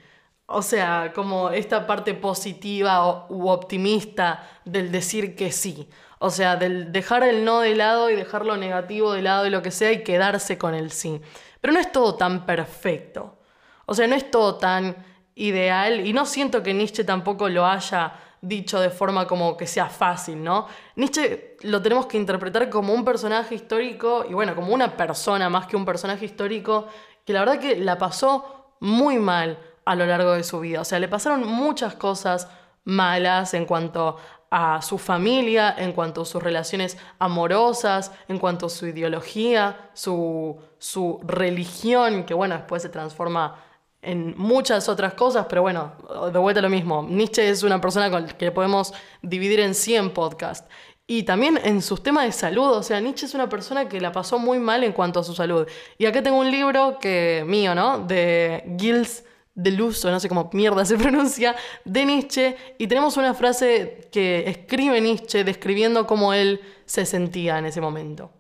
O 0.46 0.62
sea, 0.62 1.14
como 1.14 1.52
esta 1.52 1.86
parte 1.86 2.14
positiva 2.16 3.28
u 3.30 3.50
optimista 3.50 4.50
del 4.66 4.92
decir 4.92 5.36
que 5.36 5.52
sí. 5.52 5.88
O 6.18 6.32
sea, 6.32 6.58
del 6.58 6.92
dejar 6.92 7.24
el 7.24 7.46
no 7.46 7.62
de 7.62 7.76
lado 7.76 8.10
y 8.10 8.16
dejar 8.16 8.46
lo 8.46 8.58
negativo 8.58 9.14
de 9.14 9.22
lado 9.22 9.46
y 9.48 9.52
lo 9.52 9.62
que 9.62 9.72
sea 9.72 9.92
y 9.92 10.04
quedarse 10.04 10.58
con 10.58 10.74
el 10.74 10.92
sí. 10.92 11.22
Pero 11.62 11.74
no 11.74 11.80
es 11.80 11.92
todo 11.92 12.16
tan 12.16 12.46
perfecto. 12.46 13.38
O 13.86 13.94
sea, 13.94 14.08
no 14.08 14.16
es 14.16 14.30
todo 14.30 14.56
tan 14.56 14.98
ideal 15.36 16.06
y 16.06 16.12
no 16.12 16.26
siento 16.26 16.62
que 16.62 16.74
Nietzsche 16.74 17.04
tampoco 17.04 17.48
lo 17.48 17.66
haya 17.66 18.14
dicho 18.42 18.80
de 18.80 18.90
forma 18.90 19.28
como 19.28 19.58
que 19.58 19.68
sea 19.68 19.88
fácil, 19.88 20.44
¿no? 20.44 20.68
Nietzsche 20.96 21.58
lo 21.62 21.82
tenemos 21.82 22.06
que 22.06 22.18
interpretar 22.18 22.70
como 22.70 22.94
un 22.94 23.04
personaje 23.04 23.56
histórico 23.56 24.26
y 24.30 24.34
bueno, 24.34 24.56
como 24.56 24.74
una 24.74 24.96
persona 24.96 25.50
más 25.50 25.68
que 25.68 25.76
un 25.76 25.86
personaje 25.86 26.26
histórico 26.26 26.88
que 27.26 27.34
la 27.34 27.42
verdad 27.42 27.60
que 27.60 27.76
la 27.76 27.98
pasó 27.98 28.74
muy 28.80 29.20
mal 29.20 29.60
a 29.86 29.96
lo 29.96 30.06
largo 30.06 30.34
de 30.34 30.44
su 30.44 30.60
vida. 30.60 30.82
O 30.82 30.86
sea, 30.86 31.00
le 31.00 31.08
pasaron 31.08 31.46
muchas 31.46 31.96
cosas 31.96 32.48
malas 32.86 33.54
en 33.54 33.66
cuanto 33.66 34.18
a 34.52 34.82
su 34.82 34.98
familia, 34.98 35.76
en 35.78 35.94
cuanto 35.94 36.22
a 36.22 36.26
sus 36.26 36.42
relaciones 36.42 36.98
amorosas, 37.20 38.12
en 38.28 38.40
cuanto 38.40 38.66
a 38.66 38.70
su 38.70 38.88
ideología, 38.88 39.92
su, 39.94 40.60
su 40.80 41.20
religión, 41.24 42.24
que 42.24 42.34
bueno, 42.34 42.56
después 42.56 42.82
se 42.82 42.90
transforma 42.90 43.64
en 44.02 44.34
muchas 44.38 44.88
otras 44.88 45.14
cosas, 45.14 45.48
pero 45.50 45.62
bueno, 45.62 45.94
de 46.32 46.40
vuelta 46.40 46.62
lo 46.62 46.70
mismo. 46.70 47.06
Nietzsche 47.10 47.50
es 47.50 47.64
una 47.64 47.82
persona 47.82 48.28
que 48.28 48.52
podemos 48.52 48.94
dividir 49.22 49.60
en 49.60 49.76
100 49.76 50.12
podcasts. 50.12 50.68
Y 51.06 51.24
también 51.24 51.60
en 51.64 51.82
sus 51.82 52.04
temas 52.04 52.26
de 52.26 52.32
salud, 52.32 52.68
o 52.68 52.84
sea, 52.84 53.00
Nietzsche 53.02 53.26
es 53.26 53.34
una 53.34 53.50
persona 53.50 53.90
que 53.90 54.00
la 54.00 54.12
pasó 54.12 54.38
muy 54.38 54.60
mal 54.60 54.84
en 54.84 54.94
cuanto 54.94 55.20
a 55.20 55.24
su 55.24 55.34
salud. 55.34 55.68
Y 55.98 56.06
acá 56.06 56.22
tengo 56.22 56.38
un 56.38 56.52
libro 56.52 57.00
que 57.00 57.44
mío, 57.48 57.74
¿no? 57.74 58.06
De 58.06 58.64
Gilles 58.80 59.26
Deleuze, 59.56 60.10
no 60.12 60.20
sé 60.20 60.30
cómo 60.30 60.50
mierda 60.54 60.86
se 60.86 60.98
pronuncia, 61.00 61.56
de 61.84 62.06
Nietzsche. 62.06 62.56
Y 62.78 62.88
tenemos 62.88 63.18
una 63.18 63.34
frase 63.34 64.08
que 64.12 64.48
escribe 64.48 65.02
Nietzsche 65.02 65.44
describiendo 65.44 66.06
cómo 66.06 66.34
él 66.34 66.62
se 66.86 67.06
sentía 67.06 67.58
en 67.58 67.66
ese 67.66 67.82
momento. 67.82 68.32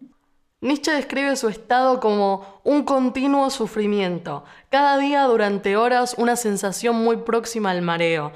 Nietzsche 0.61 0.91
describe 0.91 1.37
su 1.37 1.47
estado 1.47 2.01
como 2.01 2.59
un 2.65 2.83
continuo 2.83 3.49
sufrimiento, 3.49 4.43
cada 4.69 4.97
día 4.97 5.23
durante 5.23 5.77
horas 5.77 6.15
una 6.17 6.35
sensación 6.35 6.97
muy 6.97 7.15
próxima 7.15 7.71
al 7.71 7.81
mareo, 7.81 8.33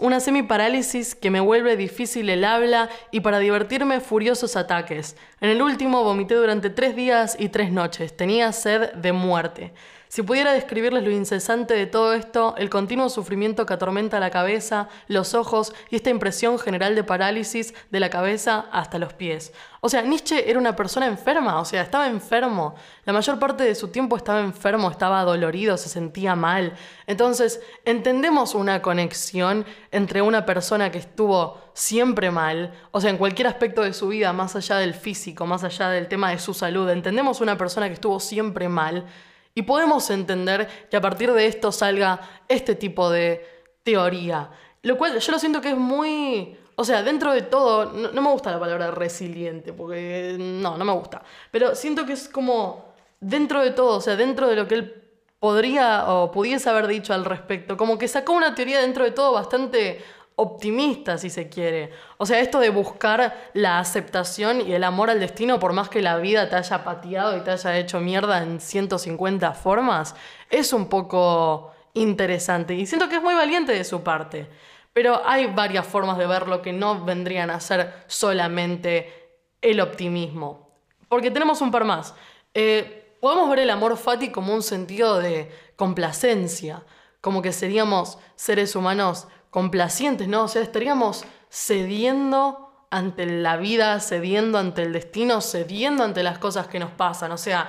una 0.00 0.18
semiparálisis 0.18 1.14
que 1.14 1.30
me 1.30 1.38
vuelve 1.38 1.76
difícil 1.76 2.30
el 2.30 2.44
habla 2.44 2.88
y 3.12 3.20
para 3.20 3.38
divertirme 3.38 4.00
furiosos 4.00 4.56
ataques. 4.56 5.16
En 5.40 5.50
el 5.50 5.62
último 5.62 6.02
vomité 6.02 6.34
durante 6.34 6.68
tres 6.68 6.96
días 6.96 7.36
y 7.38 7.48
tres 7.48 7.70
noches, 7.70 8.16
tenía 8.16 8.50
sed 8.50 8.94
de 8.94 9.12
muerte. 9.12 9.72
Si 10.12 10.20
pudiera 10.22 10.52
describirles 10.52 11.04
lo 11.04 11.10
incesante 11.10 11.72
de 11.72 11.86
todo 11.86 12.12
esto, 12.12 12.54
el 12.58 12.68
continuo 12.68 13.08
sufrimiento 13.08 13.64
que 13.64 13.72
atormenta 13.72 14.20
la 14.20 14.28
cabeza, 14.28 14.90
los 15.08 15.32
ojos 15.32 15.72
y 15.88 15.96
esta 15.96 16.10
impresión 16.10 16.58
general 16.58 16.94
de 16.94 17.02
parálisis 17.02 17.72
de 17.90 17.98
la 17.98 18.10
cabeza 18.10 18.66
hasta 18.72 18.98
los 18.98 19.14
pies. 19.14 19.54
O 19.80 19.88
sea, 19.88 20.02
Nietzsche 20.02 20.50
era 20.50 20.58
una 20.58 20.76
persona 20.76 21.06
enferma, 21.06 21.58
o 21.58 21.64
sea, 21.64 21.80
estaba 21.80 22.08
enfermo. 22.08 22.74
La 23.06 23.14
mayor 23.14 23.38
parte 23.38 23.64
de 23.64 23.74
su 23.74 23.88
tiempo 23.88 24.18
estaba 24.18 24.40
enfermo, 24.40 24.90
estaba 24.90 25.24
dolorido, 25.24 25.78
se 25.78 25.88
sentía 25.88 26.36
mal. 26.36 26.74
Entonces, 27.06 27.62
entendemos 27.86 28.54
una 28.54 28.82
conexión 28.82 29.64
entre 29.92 30.20
una 30.20 30.44
persona 30.44 30.90
que 30.92 30.98
estuvo 30.98 31.58
siempre 31.72 32.30
mal, 32.30 32.74
o 32.90 33.00
sea, 33.00 33.08
en 33.08 33.16
cualquier 33.16 33.48
aspecto 33.48 33.80
de 33.80 33.94
su 33.94 34.08
vida, 34.08 34.34
más 34.34 34.56
allá 34.56 34.76
del 34.76 34.92
físico, 34.92 35.46
más 35.46 35.64
allá 35.64 35.88
del 35.88 36.06
tema 36.06 36.32
de 36.32 36.38
su 36.38 36.52
salud, 36.52 36.90
entendemos 36.90 37.40
una 37.40 37.56
persona 37.56 37.88
que 37.88 37.94
estuvo 37.94 38.20
siempre 38.20 38.68
mal 38.68 39.06
y 39.54 39.62
podemos 39.62 40.08
entender 40.10 40.68
que 40.90 40.96
a 40.96 41.00
partir 41.00 41.32
de 41.32 41.46
esto 41.46 41.72
salga 41.72 42.20
este 42.48 42.74
tipo 42.74 43.10
de 43.10 43.46
teoría. 43.82 44.50
Lo 44.82 44.96
cual 44.96 45.18
yo 45.18 45.32
lo 45.32 45.38
siento 45.38 45.60
que 45.60 45.70
es 45.70 45.76
muy... 45.76 46.56
O 46.74 46.84
sea, 46.84 47.02
dentro 47.02 47.32
de 47.32 47.42
todo, 47.42 47.92
no, 47.92 48.22
me 48.22 48.30
gusta 48.30 48.50
la 48.50 48.58
palabra 48.58 48.90
resiliente, 48.90 49.72
porque 49.72 50.36
no, 50.38 50.78
no 50.78 50.84
me 50.84 50.92
gusta. 50.92 51.22
Pero 51.50 51.74
siento 51.74 52.06
que 52.06 52.14
es 52.14 52.28
como 52.28 52.94
dentro 53.20 53.62
de 53.62 53.72
todo, 53.72 53.98
o 53.98 54.00
sea, 54.00 54.16
dentro 54.16 54.48
de 54.48 54.56
lo 54.56 54.66
que 54.66 54.74
él 54.76 55.02
podría 55.38 56.08
o 56.08 56.32
pudiese 56.32 56.70
haber 56.70 56.86
dicho 56.86 57.12
al 57.12 57.24
respecto, 57.24 57.76
como 57.76 57.98
que 57.98 58.08
sacó 58.08 58.32
una 58.32 58.54
teoría 58.54 58.80
dentro 58.80 59.04
de 59.04 59.10
todo 59.10 59.32
bastante 59.32 60.02
optimista, 60.36 61.18
si 61.18 61.30
se 61.30 61.48
quiere. 61.48 61.90
O 62.18 62.26
sea, 62.26 62.40
esto 62.40 62.60
de 62.60 62.70
buscar 62.70 63.50
la 63.54 63.78
aceptación 63.78 64.60
y 64.66 64.72
el 64.72 64.84
amor 64.84 65.10
al 65.10 65.20
destino, 65.20 65.58
por 65.58 65.72
más 65.72 65.88
que 65.88 66.02
la 66.02 66.16
vida 66.16 66.48
te 66.48 66.56
haya 66.56 66.84
pateado 66.84 67.36
y 67.36 67.40
te 67.40 67.50
haya 67.50 67.78
hecho 67.78 68.00
mierda 68.00 68.42
en 68.42 68.60
150 68.60 69.52
formas, 69.52 70.14
es 70.50 70.72
un 70.72 70.88
poco 70.88 71.72
interesante. 71.94 72.74
Y 72.74 72.86
siento 72.86 73.08
que 73.08 73.16
es 73.16 73.22
muy 73.22 73.34
valiente 73.34 73.72
de 73.72 73.84
su 73.84 74.02
parte. 74.02 74.48
Pero 74.92 75.22
hay 75.24 75.46
varias 75.46 75.86
formas 75.86 76.18
de 76.18 76.26
verlo 76.26 76.60
que 76.60 76.72
no 76.72 77.04
vendrían 77.04 77.50
a 77.50 77.60
ser 77.60 78.04
solamente 78.06 79.40
el 79.62 79.80
optimismo. 79.80 80.68
Porque 81.08 81.30
tenemos 81.30 81.60
un 81.60 81.70
par 81.70 81.84
más. 81.84 82.14
Eh, 82.52 83.16
podemos 83.20 83.48
ver 83.48 83.60
el 83.60 83.70
amor 83.70 83.96
fati 83.96 84.30
como 84.30 84.52
un 84.54 84.62
sentido 84.62 85.18
de 85.18 85.50
complacencia, 85.76 86.84
como 87.20 87.40
que 87.40 87.52
seríamos 87.52 88.18
seres 88.34 88.76
humanos 88.76 89.28
complacientes, 89.52 90.28
¿no? 90.28 90.44
O 90.44 90.48
sea, 90.48 90.62
estaríamos 90.62 91.26
cediendo 91.50 92.86
ante 92.90 93.26
la 93.26 93.58
vida, 93.58 94.00
cediendo 94.00 94.58
ante 94.58 94.82
el 94.82 94.94
destino, 94.94 95.42
cediendo 95.42 96.04
ante 96.04 96.22
las 96.22 96.38
cosas 96.38 96.68
que 96.68 96.78
nos 96.78 96.90
pasan. 96.90 97.32
O 97.32 97.36
sea, 97.36 97.68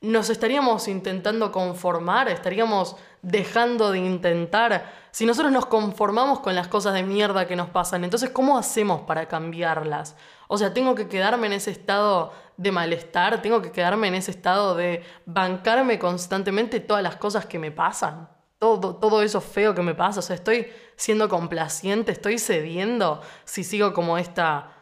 nos 0.00 0.30
estaríamos 0.30 0.86
intentando 0.86 1.50
conformar, 1.50 2.28
estaríamos 2.28 2.94
dejando 3.20 3.90
de 3.90 3.98
intentar. 3.98 4.92
Si 5.10 5.26
nosotros 5.26 5.50
nos 5.50 5.66
conformamos 5.66 6.38
con 6.38 6.54
las 6.54 6.68
cosas 6.68 6.94
de 6.94 7.02
mierda 7.02 7.48
que 7.48 7.56
nos 7.56 7.68
pasan, 7.68 8.04
entonces 8.04 8.30
¿cómo 8.30 8.56
hacemos 8.56 9.00
para 9.00 9.26
cambiarlas? 9.26 10.14
O 10.46 10.56
sea, 10.56 10.72
tengo 10.72 10.94
que 10.94 11.08
quedarme 11.08 11.48
en 11.48 11.54
ese 11.54 11.72
estado 11.72 12.32
de 12.56 12.70
malestar, 12.70 13.42
tengo 13.42 13.60
que 13.60 13.72
quedarme 13.72 14.06
en 14.06 14.14
ese 14.14 14.30
estado 14.30 14.76
de 14.76 15.02
bancarme 15.26 15.98
constantemente 15.98 16.78
todas 16.78 17.02
las 17.02 17.16
cosas 17.16 17.44
que 17.46 17.58
me 17.58 17.72
pasan 17.72 18.33
todo, 18.58 19.22
eso 19.22 19.40
feo 19.40 19.74
que 19.74 19.82
me 19.82 19.94
pasa. 19.94 20.20
O 20.20 20.22
sea, 20.22 20.36
estoy 20.36 20.68
siendo 20.96 21.28
complaciente, 21.28 22.12
estoy 22.12 22.38
cediendo 22.38 23.20
si 23.44 23.64
sigo 23.64 23.92
como 23.92 24.18
esta 24.18 24.72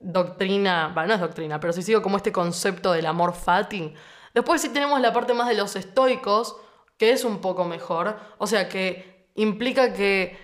doctrina, 0.00 0.90
bueno, 0.92 1.08
no 1.08 1.14
es 1.14 1.20
doctrina, 1.20 1.60
pero 1.60 1.72
si 1.72 1.82
sigo 1.82 2.02
como 2.02 2.16
este 2.16 2.32
concepto 2.32 2.92
del 2.92 3.06
amor 3.06 3.34
fati. 3.34 3.94
Después 4.34 4.62
sí 4.62 4.70
tenemos 4.70 5.00
la 5.00 5.12
parte 5.12 5.34
más 5.34 5.48
de 5.48 5.54
los 5.54 5.76
estoicos, 5.76 6.56
que 6.96 7.10
es 7.10 7.24
un 7.24 7.40
poco 7.40 7.64
mejor. 7.64 8.16
O 8.38 8.46
sea, 8.46 8.68
que 8.68 9.28
implica 9.34 9.92
que 9.92 10.36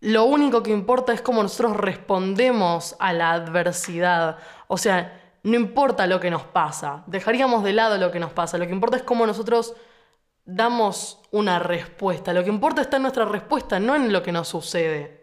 lo 0.00 0.24
único 0.24 0.62
que 0.62 0.72
importa 0.72 1.12
es 1.12 1.22
cómo 1.22 1.42
nosotros 1.42 1.76
respondemos 1.76 2.96
a 2.98 3.12
la 3.12 3.32
adversidad. 3.32 4.38
O 4.66 4.76
sea, 4.76 5.20
no 5.44 5.56
importa 5.56 6.06
lo 6.06 6.20
que 6.20 6.30
nos 6.30 6.42
pasa, 6.42 7.04
dejaríamos 7.06 7.64
de 7.64 7.72
lado 7.72 7.98
lo 7.98 8.10
que 8.10 8.20
nos 8.20 8.32
pasa, 8.32 8.58
lo 8.58 8.66
que 8.66 8.72
importa 8.72 8.96
es 8.96 9.02
cómo 9.02 9.26
nosotros 9.26 9.74
damos 10.44 11.20
una 11.30 11.58
respuesta. 11.58 12.32
Lo 12.32 12.42
que 12.42 12.50
importa 12.50 12.82
está 12.82 12.96
en 12.96 13.02
nuestra 13.02 13.24
respuesta, 13.24 13.78
no 13.78 13.94
en 13.94 14.12
lo 14.12 14.22
que 14.22 14.32
nos 14.32 14.48
sucede. 14.48 15.22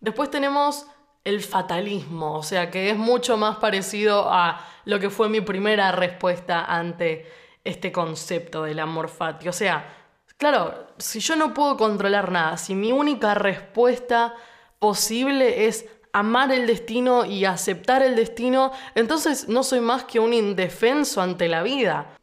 Después 0.00 0.30
tenemos 0.30 0.86
el 1.24 1.42
fatalismo, 1.42 2.36
o 2.36 2.42
sea 2.42 2.70
que 2.70 2.90
es 2.90 2.96
mucho 2.96 3.36
más 3.36 3.56
parecido 3.56 4.32
a 4.32 4.64
lo 4.84 4.98
que 4.98 5.10
fue 5.10 5.28
mi 5.28 5.40
primera 5.40 5.92
respuesta 5.92 6.64
ante 6.64 7.26
este 7.64 7.92
concepto 7.92 8.62
del 8.62 8.78
amor 8.78 9.08
fati. 9.08 9.48
O 9.48 9.52
sea, 9.52 9.92
claro, 10.38 10.86
si 10.96 11.20
yo 11.20 11.36
no 11.36 11.52
puedo 11.52 11.76
controlar 11.76 12.30
nada, 12.30 12.56
si 12.56 12.74
mi 12.74 12.92
única 12.92 13.34
respuesta 13.34 14.34
posible 14.78 15.66
es 15.66 15.86
amar 16.12 16.52
el 16.52 16.66
destino 16.66 17.24
y 17.26 17.44
aceptar 17.44 18.02
el 18.02 18.16
destino, 18.16 18.72
entonces 18.94 19.48
no 19.48 19.62
soy 19.62 19.80
más 19.80 20.04
que 20.04 20.20
un 20.20 20.32
indefenso 20.32 21.20
ante 21.20 21.48
la 21.48 21.62
vida 21.62 22.17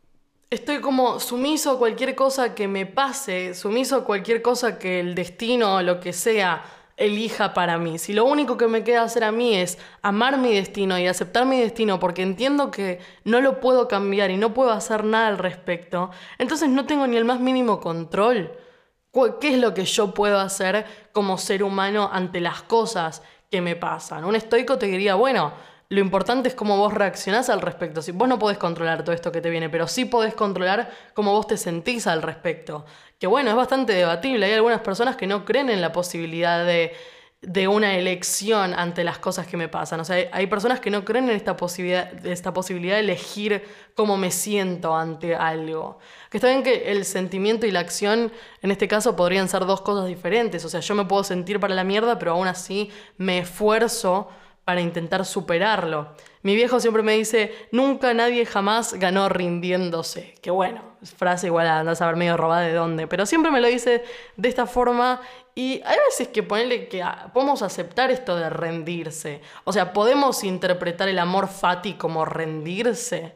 estoy 0.50 0.80
como 0.80 1.20
sumiso 1.20 1.72
a 1.72 1.78
cualquier 1.78 2.16
cosa 2.16 2.56
que 2.56 2.68
me 2.68 2.86
pase, 2.86 3.54
sumiso 3.54 3.98
a 3.98 4.04
cualquier 4.06 4.42
cosa 4.42 4.80
que 4.80 5.00
el 5.00 5.16
destino 5.16 5.75
o 5.75 5.82
lo 5.82 6.00
que 6.00 6.14
sea 6.14 6.64
elija 6.98 7.54
para 7.54 7.78
mí. 7.78 7.98
Si 7.98 8.14
lo 8.14 8.25
único 8.25 8.58
que 8.58 8.68
me 8.68 8.84
queda 8.84 9.04
hacer 9.04 9.24
a 9.24 9.32
mí 9.32 9.56
es 9.56 9.78
amar 10.02 10.38
mi 10.38 10.54
destino 10.54 10.98
y 10.98 11.08
aceptar 11.08 11.46
mi 11.46 11.60
destino 11.60 12.00
porque 12.00 12.22
entiendo 12.22 12.72
que 12.72 13.00
no 13.24 13.42
lo 13.42 13.60
puedo 13.60 13.88
cambiar 13.88 14.32
y 14.32 14.38
no 14.38 14.54
puedo 14.54 14.72
hacer 14.72 15.04
nada 15.04 15.28
al 15.28 15.38
respecto, 15.38 16.12
entonces 16.38 16.70
no 16.70 16.86
tengo 16.86 17.06
ni 17.08 17.18
el 17.18 17.25
más 17.25 17.40
mínimo 17.40 17.80
control. 17.80 18.52
¿Qué 19.40 19.54
es 19.54 19.60
lo 19.60 19.74
que 19.74 19.86
yo 19.86 20.14
puedo 20.14 20.40
hacer 20.40 20.86
como 21.14 21.38
ser 21.38 21.64
humano 21.64 22.10
ante 22.12 22.42
las 22.42 22.64
cosas 22.64 23.24
que 23.50 23.62
me 23.62 23.75
pasan? 23.78 24.25
Un 24.25 24.36
estoico 24.36 24.78
te 24.78 24.88
diría, 24.88 25.16
bueno, 25.16 25.54
lo 25.89 26.00
importante 26.00 26.50
es 26.50 26.56
cómo 26.56 26.77
vos 26.77 26.94
reaccionás 26.94 27.50
al 27.50 27.62
respecto. 27.62 28.01
Si 28.01 28.12
vos 28.12 28.27
no 28.27 28.39
podés 28.39 28.58
controlar 28.58 29.04
todo 29.04 29.13
esto 29.13 29.32
que 29.32 29.42
te 29.42 29.50
viene, 29.50 29.70
pero 29.70 29.88
sí 29.88 30.06
podés 30.06 30.34
controlar 30.34 30.89
cómo 31.13 31.32
vos 31.32 31.48
te 31.48 31.58
sentís 31.58 32.08
al 32.08 32.22
respecto. 32.22 32.86
Que 33.20 33.27
bueno, 33.27 33.51
es 33.51 33.56
bastante 33.56 33.94
debatible. 33.94 34.48
Hay 34.48 34.54
algunas 34.54 34.82
personas 34.82 35.15
que 35.15 35.27
no 35.27 35.46
creen 35.46 35.70
en 35.70 35.82
la 35.82 35.92
posibilidad 35.92 36.65
de, 36.65 36.94
de 37.46 37.68
una 37.68 37.96
elección 37.96 38.74
ante 38.74 39.04
las 39.04 39.20
cosas 39.20 39.46
que 39.46 39.58
me 39.58 39.68
pasan. 39.68 40.00
O 40.00 40.06
sea, 40.06 40.27
hay, 40.32 40.48
personas 40.48 40.80
que 40.80 40.89
no 40.89 41.06
creen 41.06 41.30
en 41.30 41.36
esta 41.36 41.56
posibilidad, 41.56 42.25
esta 42.25 42.51
posibilidad 42.54 42.96
de 42.96 43.01
elegir 43.01 43.63
cómo 43.94 44.18
me 44.18 44.32
siento 44.32 44.96
ante 44.96 45.36
algo. 45.36 46.00
Que 46.32 46.38
está 46.38 46.50
bien 46.50 46.63
que 46.63 46.92
el 46.92 47.06
sentimiento 47.06 47.68
y 47.68 47.72
la 47.72 47.82
acción, 47.82 48.32
en 48.63 48.72
este 48.72 48.88
caso, 48.88 49.15
podrían 49.15 49.48
ser 49.48 49.65
dos 49.65 49.82
cosas 49.82 50.08
diferentes. 50.08 50.65
O 50.65 50.70
sea, 50.70 50.80
yo 50.80 50.96
me 50.96 51.06
puedo 51.06 51.24
sentir 51.24 51.60
para 51.60 51.75
la 51.75 51.84
mierda, 51.84 52.18
pero 52.18 52.32
aún 52.32 52.48
así 52.48 52.92
me 53.18 53.39
esfuerzo 53.39 54.30
para 54.65 54.81
intentar 54.81 55.25
superarlo. 55.25 56.10
Mi 56.41 56.55
viejo 56.55 56.79
siempre 56.79 57.03
me 57.03 57.13
dice, 57.13 57.53
nunca 57.72 58.13
nadie 58.13 58.45
jamás 58.45 58.95
ganó 58.95 59.29
rindiéndose. 59.29 60.36
Que 60.41 60.50
bueno, 60.50 60.81
frase 61.17 61.48
igual 61.48 61.67
a 61.67 61.79
andar 61.79 61.93
a 61.93 61.95
saber 61.95 62.15
medio 62.15 62.36
robada 62.36 62.62
de 62.63 62.74
dónde, 62.74 63.07
pero 63.07 63.27
siempre 63.27 63.51
me 63.51 63.62
lo 63.62 63.67
dice 63.67 64.03
de 64.36 64.50
esta 64.50 64.65
forma 64.65 65.22
y 65.53 65.81
hay 65.86 65.98
veces 66.07 66.27
que 66.29 66.43
ponerle 66.43 66.88
que 66.88 67.05
podemos 67.31 67.62
aceptar 67.62 68.10
esto 68.10 68.36
de 68.36 68.50
rendirse. 68.50 69.41
O 69.63 69.72
sea, 69.72 69.93
podemos 69.93 70.43
interpretar 70.43 71.10
el 71.10 71.19
amor 71.19 71.48
fati 71.48 71.93
como 71.93 72.25
rendirse. 72.25 73.34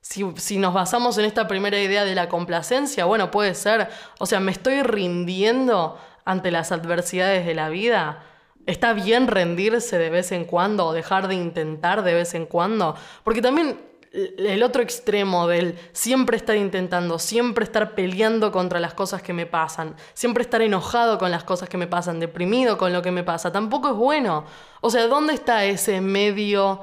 Si, 0.00 0.24
si, 0.36 0.58
nos 0.58 0.74
basamos 0.74 1.16
en 1.18 1.24
esta 1.26 1.46
primera 1.46 1.78
idea 1.78 2.04
de 2.04 2.16
la 2.16 2.28
complacencia, 2.28 3.04
bueno, 3.04 3.30
puede 3.30 3.54
ser, 3.54 3.88
o 4.18 4.26
sea, 4.26 4.40
me 4.40 4.50
estoy 4.50 4.82
rindiendo 4.82 5.96
ante 6.24 6.50
las 6.50 6.72
adversidades 6.72 7.46
de 7.46 7.54
la 7.54 7.68
vida. 7.68 8.24
Está 8.66 8.92
bien 8.92 9.26
rendirse 9.26 9.98
de 9.98 10.10
vez 10.10 10.32
en 10.32 10.44
cuando 10.44 10.86
o 10.86 10.92
dejar 10.92 11.28
de 11.28 11.34
intentar 11.34 12.02
de 12.02 12.14
vez 12.14 12.34
en 12.34 12.46
cuando. 12.46 12.94
Porque 13.24 13.42
también 13.42 13.78
el 14.12 14.62
otro 14.62 14.82
extremo 14.82 15.48
del 15.48 15.78
siempre 15.92 16.36
estar 16.36 16.56
intentando, 16.56 17.18
siempre 17.18 17.64
estar 17.64 17.94
peleando 17.94 18.52
contra 18.52 18.78
las 18.78 18.92
cosas 18.92 19.22
que 19.22 19.32
me 19.32 19.46
pasan, 19.46 19.96
siempre 20.12 20.42
estar 20.42 20.60
enojado 20.60 21.18
con 21.18 21.30
las 21.30 21.44
cosas 21.44 21.68
que 21.68 21.78
me 21.78 21.86
pasan, 21.86 22.20
deprimido 22.20 22.76
con 22.76 22.92
lo 22.92 23.00
que 23.00 23.10
me 23.10 23.24
pasa, 23.24 23.50
tampoco 23.50 23.88
es 23.88 23.96
bueno. 23.96 24.44
O 24.82 24.90
sea, 24.90 25.06
¿dónde 25.06 25.32
está 25.32 25.64
ese 25.64 26.00
medio 26.00 26.80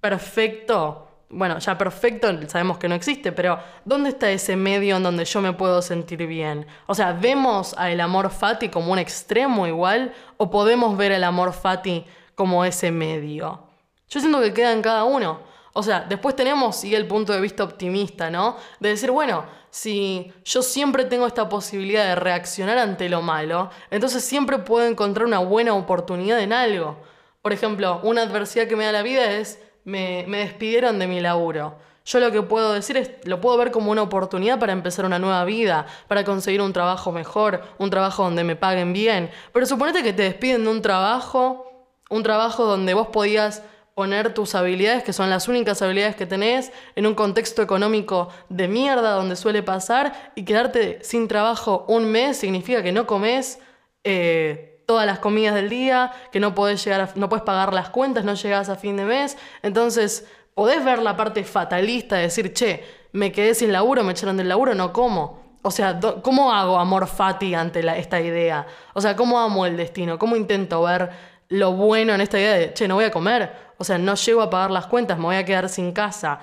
perfecto? 0.00 1.08
Bueno, 1.36 1.58
ya 1.58 1.76
perfecto 1.76 2.28
sabemos 2.46 2.78
que 2.78 2.88
no 2.88 2.94
existe, 2.94 3.32
pero 3.32 3.58
¿dónde 3.84 4.10
está 4.10 4.30
ese 4.30 4.54
medio 4.54 4.96
en 4.96 5.02
donde 5.02 5.24
yo 5.24 5.40
me 5.40 5.52
puedo 5.52 5.82
sentir 5.82 6.24
bien? 6.28 6.64
O 6.86 6.94
sea, 6.94 7.12
¿vemos 7.12 7.74
al 7.76 8.00
amor 8.00 8.30
fati 8.30 8.68
como 8.68 8.92
un 8.92 9.00
extremo 9.00 9.66
igual 9.66 10.14
o 10.36 10.48
podemos 10.48 10.96
ver 10.96 11.10
el 11.10 11.24
amor 11.24 11.52
fati 11.52 12.04
como 12.36 12.64
ese 12.64 12.92
medio? 12.92 13.64
Yo 14.08 14.20
siento 14.20 14.40
que 14.40 14.54
queda 14.54 14.70
en 14.70 14.80
cada 14.80 15.02
uno. 15.02 15.40
O 15.72 15.82
sea, 15.82 16.06
después 16.08 16.36
tenemos, 16.36 16.76
sigue 16.76 16.96
el 16.96 17.08
punto 17.08 17.32
de 17.32 17.40
vista 17.40 17.64
optimista, 17.64 18.30
¿no? 18.30 18.56
De 18.78 18.90
decir, 18.90 19.10
bueno, 19.10 19.44
si 19.70 20.32
yo 20.44 20.62
siempre 20.62 21.04
tengo 21.04 21.26
esta 21.26 21.48
posibilidad 21.48 22.04
de 22.04 22.14
reaccionar 22.14 22.78
ante 22.78 23.08
lo 23.08 23.22
malo, 23.22 23.70
entonces 23.90 24.24
siempre 24.24 24.60
puedo 24.60 24.86
encontrar 24.86 25.26
una 25.26 25.40
buena 25.40 25.74
oportunidad 25.74 26.38
en 26.38 26.52
algo. 26.52 27.02
Por 27.42 27.52
ejemplo, 27.52 27.98
una 28.04 28.22
adversidad 28.22 28.68
que 28.68 28.76
me 28.76 28.84
da 28.84 28.92
la 28.92 29.02
vida 29.02 29.32
es, 29.32 29.58
me, 29.84 30.24
despidieron 30.26 30.98
de 30.98 31.06
mi 31.06 31.20
laburo. 31.20 31.76
Yo 32.06 32.20
lo 32.20 32.30
que 32.30 32.42
puedo 32.42 32.72
decir 32.72 32.96
es, 32.98 33.10
lo 33.24 33.40
puedo 33.40 33.56
ver 33.56 33.70
como 33.70 33.90
una 33.90 34.02
oportunidad 34.02 34.58
para 34.58 34.72
empezar 34.72 35.06
una 35.06 35.18
nueva 35.18 35.44
vida, 35.44 35.86
para 36.06 36.24
conseguir 36.24 36.60
un 36.60 36.72
trabajo 36.72 37.12
mejor, 37.12 37.62
un 37.78 37.88
trabajo 37.88 38.24
donde 38.24 38.44
me 38.44 38.56
paguen 38.56 38.92
bien. 38.92 39.30
Pero 39.52 39.64
suponete 39.64 40.02
que 40.02 40.12
te 40.12 40.22
despiden 40.22 40.64
de 40.64 40.70
un 40.70 40.82
trabajo, 40.82 41.88
un 42.10 42.22
trabajo 42.22 42.66
donde 42.66 42.92
vos 42.92 43.08
podías 43.08 43.62
poner 43.94 44.34
tus 44.34 44.54
habilidades, 44.54 45.04
que 45.04 45.12
son 45.12 45.30
las 45.30 45.48
únicas 45.48 45.80
habilidades 45.80 46.16
que 46.16 46.26
tenés, 46.26 46.72
en 46.96 47.06
un 47.06 47.14
contexto 47.14 47.62
económico 47.62 48.28
de 48.48 48.68
mierda 48.68 49.12
donde 49.12 49.36
suele 49.36 49.62
pasar, 49.62 50.32
y 50.34 50.44
quedarte 50.44 50.98
sin 51.02 51.28
trabajo 51.28 51.84
un 51.88 52.10
mes 52.10 52.36
significa 52.36 52.82
que 52.82 52.92
no 52.92 53.06
comes 53.06 53.60
eh, 54.02 54.73
todas 54.86 55.06
las 55.06 55.18
comidas 55.18 55.54
del 55.54 55.68
día, 55.68 56.12
que 56.32 56.40
no 56.40 56.54
podés, 56.54 56.84
llegar 56.84 57.10
no 57.16 57.28
puedes 57.28 57.44
pagar 57.44 57.72
las 57.72 57.90
cuentas, 57.90 58.24
no 58.24 58.34
llegas 58.34 58.68
a 58.68 58.76
fin 58.76 58.96
de 58.96 59.04
mes. 59.04 59.36
Entonces, 59.62 60.26
podés 60.54 60.84
ver 60.84 61.00
la 61.00 61.16
parte 61.16 61.44
fatalista 61.44 62.16
de 62.16 62.22
decir, 62.22 62.52
che, 62.52 62.84
me 63.12 63.32
quedé 63.32 63.54
sin 63.54 63.72
laburo, 63.72 64.02
me 64.04 64.12
echaron 64.12 64.36
del 64.36 64.48
laburo, 64.48 64.74
no 64.74 64.92
como. 64.92 65.42
O 65.62 65.70
sea, 65.70 65.98
¿cómo 66.22 66.52
hago 66.52 66.78
amor 66.78 67.06
fati 67.06 67.54
ante 67.54 67.80
esta 67.98 68.20
idea? 68.20 68.66
O 68.92 69.00
sea, 69.00 69.16
¿cómo 69.16 69.40
amo 69.40 69.64
el 69.66 69.76
destino? 69.76 70.18
¿Cómo 70.18 70.36
intento 70.36 70.82
ver 70.82 71.10
lo 71.48 71.72
bueno 71.72 72.14
en 72.14 72.20
esta 72.20 72.38
idea 72.38 72.54
de, 72.54 72.74
che, 72.74 72.86
no 72.86 72.96
voy 72.96 73.04
a 73.04 73.10
comer? 73.10 73.64
o 73.78 73.84
sea, 73.84 73.98
no 73.98 74.14
llego 74.14 74.42
a 74.42 74.50
pagar 74.50 74.70
las 74.70 74.86
cuentas, 74.86 75.18
me 75.18 75.24
voy 75.24 75.36
a 75.36 75.44
quedar 75.44 75.68
sin 75.68 75.92
casa. 75.92 76.40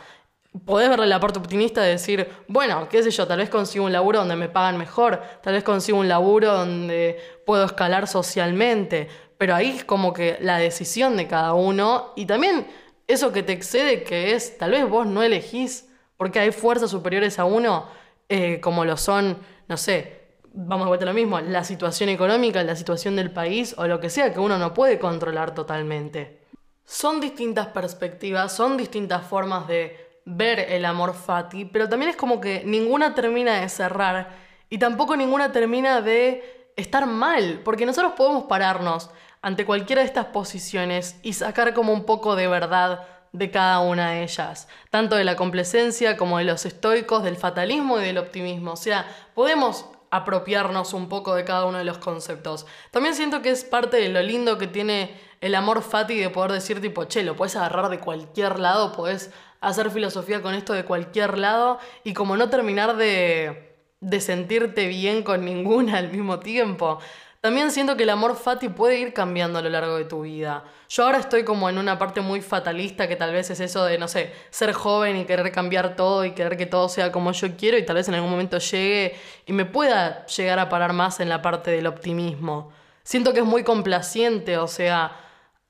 Podés 0.66 0.90
verle 0.90 1.08
la 1.08 1.20
parte 1.20 1.40
optimista 1.40 1.82
de 1.82 1.92
decir, 1.92 2.28
bueno, 2.48 2.90
qué 2.90 3.02
sé 3.02 3.10
yo, 3.10 3.26
tal 3.26 3.38
vez 3.38 3.50
consigo 3.50 3.86
un 3.86 3.94
laburo 3.94 4.20
donde 4.20 4.36
me 4.36 4.50
pagan 4.50 4.78
mejor, 4.78 5.22
tal 5.42 5.54
vez 5.54 5.64
consigo 5.64 5.98
un 5.98 6.10
laburo 6.10 6.52
donde 6.52 7.20
puedo 7.46 7.64
escalar 7.64 8.08
socialmente, 8.08 9.08
pero 9.38 9.56
ahí 9.56 9.78
es 9.78 9.86
como 9.86 10.12
que 10.12 10.38
la 10.42 10.58
decisión 10.58 11.16
de 11.16 11.28
cada 11.28 11.54
uno 11.54 12.12
y 12.18 12.26
también 12.26 12.68
eso 13.08 13.32
que 13.32 13.44
te 13.44 13.54
excede, 13.54 14.04
que 14.04 14.36
es, 14.36 14.58
tal 14.58 14.72
vez 14.72 14.88
vos 14.90 15.08
no 15.08 15.24
elegís, 15.24 15.90
porque 16.18 16.40
hay 16.40 16.52
fuerzas 16.52 16.92
superiores 16.92 17.40
a 17.40 17.46
uno, 17.46 17.88
eh, 18.28 18.60
como 18.60 18.84
lo 18.84 18.98
son, 18.98 19.38
no 19.70 19.78
sé, 19.78 20.22
vamos 20.54 20.86
a 20.86 20.90
vuelta 20.90 21.06
a 21.06 21.08
lo 21.08 21.14
mismo, 21.14 21.40
la 21.40 21.64
situación 21.64 22.10
económica, 22.10 22.62
la 22.64 22.76
situación 22.76 23.16
del 23.16 23.32
país 23.32 23.74
o 23.78 23.88
lo 23.88 24.00
que 24.00 24.10
sea 24.10 24.34
que 24.34 24.40
uno 24.40 24.58
no 24.58 24.74
puede 24.74 25.00
controlar 25.00 25.56
totalmente. 25.56 26.42
Son 26.86 27.22
distintas 27.22 27.68
perspectivas, 27.68 28.54
son 28.54 28.76
distintas 28.76 29.26
formas 29.26 29.68
de 29.68 30.11
ver 30.26 30.60
el 30.60 30.86
amor 30.86 31.14
fati, 31.14 31.66
pero 31.66 31.90
también 31.90 32.12
es 32.12 32.16
como 32.16 32.40
que 32.40 32.64
ninguna 32.66 33.16
termina 33.16 33.60
de 33.60 33.70
cerrar 33.70 34.30
y 34.70 34.78
tampoco 34.78 35.16
ninguna 35.16 35.52
termina 35.52 36.02
de 36.02 36.70
estar 36.76 37.06
mal, 37.06 37.62
porque 37.64 37.86
nosotros 37.86 38.14
podemos 38.16 38.44
pararnos 38.46 39.10
ante 39.42 39.66
cualquiera 39.66 40.02
de 40.02 40.08
estas 40.08 40.28
posiciones 40.28 41.18
y 41.24 41.34
sacar 41.34 41.74
como 41.74 41.94
un 41.94 42.06
poco 42.06 42.36
de 42.36 42.48
verdad 42.48 43.08
de 43.32 43.50
cada 43.50 43.80
una 43.80 44.12
de 44.12 44.24
ellas, 44.24 44.68
tanto 44.90 45.16
de 45.16 45.24
la 45.24 45.36
complacencia 45.36 46.18
como 46.18 46.38
de 46.38 46.44
los 46.44 46.66
estoicos, 46.66 47.24
del 47.24 47.38
fatalismo 47.38 48.00
y 48.00 48.04
del 48.04 48.18
optimismo. 48.18 48.74
O 48.74 48.78
sea, 48.78 49.08
podemos 49.34 49.86
apropiarnos 50.12 50.94
un 50.94 51.08
poco 51.08 51.36
de 51.36 51.46
cada 51.46 51.66
uno 51.66 51.78
de 51.78 51.86
los 51.86 51.98
conceptos. 51.98 52.66
También 52.92 53.16
siento 53.16 53.42
que 53.42 53.50
es 53.50 53.64
parte 53.64 53.98
de 53.98 54.10
lo 54.10 54.22
lindo 54.22 54.58
que 54.58 54.68
tiene 54.68 55.18
el 55.40 55.56
amor 55.56 55.82
fati 55.82 56.18
de 56.18 56.30
poder 56.30 56.52
decir 56.52 56.82
tipo, 56.82 57.06
che, 57.06 57.24
lo 57.24 57.36
puedes 57.36 57.56
agarrar 57.56 57.90
de 57.90 58.00
cualquier 58.00 58.60
lado, 58.60 58.92
puedes 58.92 59.32
hacer 59.62 59.92
filosofía 59.92 60.42
con 60.42 60.54
esto 60.54 60.74
de 60.74 60.84
cualquier 60.84 61.38
lado 61.38 61.80
y 62.04 62.14
como 62.14 62.36
no 62.36 62.50
terminar 62.50 62.98
de, 62.98 63.78
de 64.02 64.20
sentirte 64.20 64.88
bien 64.88 65.24
con 65.24 65.46
ninguna 65.46 65.98
al 66.00 66.12
mismo 66.12 66.40
tiempo. 66.40 67.00
También 67.42 67.72
siento 67.72 67.98
que 67.98 68.04
el 68.04 68.12
amor 68.12 68.36
fati 68.36 68.70
puede 68.70 69.00
ir 69.00 69.14
cambiando 69.14 69.58
a 69.58 69.64
lo 69.64 69.70
largo 69.70 69.98
de 69.98 70.06
tu 70.06 70.22
vida. 70.22 70.64
Yo 70.90 71.06
ahora 71.06 71.18
estoy 71.18 71.44
como 71.44 71.70
en 71.70 71.80
una 71.80 71.98
parte 71.98 72.22
muy 72.22 72.40
fatalista 72.42 73.08
que 73.08 73.16
tal 73.16 73.34
vez 73.34 73.50
es 73.50 73.60
eso 73.60 73.84
de, 73.84 73.98
no 73.98 74.08
sé, 74.08 74.32
ser 74.52 74.74
joven 74.74 75.18
y 75.18 75.26
querer 75.26 75.52
cambiar 75.52 75.96
todo 75.96 76.24
y 76.24 76.34
querer 76.34 76.56
que 76.56 76.68
todo 76.68 76.88
sea 76.88 77.12
como 77.12 77.32
yo 77.32 77.56
quiero 77.58 77.80
y 77.80 77.86
tal 77.86 77.96
vez 77.96 78.08
en 78.08 78.14
algún 78.14 78.30
momento 78.30 78.60
llegue 78.60 79.16
y 79.48 79.54
me 79.54 79.66
pueda 79.66 80.24
llegar 80.28 80.60
a 80.60 80.70
parar 80.70 80.94
más 80.94 81.20
en 81.20 81.30
la 81.30 81.42
parte 81.42 81.72
del 81.72 81.88
optimismo. 81.88 82.72
Siento 83.04 83.34
que 83.34 83.40
es 83.40 83.46
muy 83.46 83.64
complaciente, 83.64 84.60
o 84.60 84.68
sea, 84.68 85.12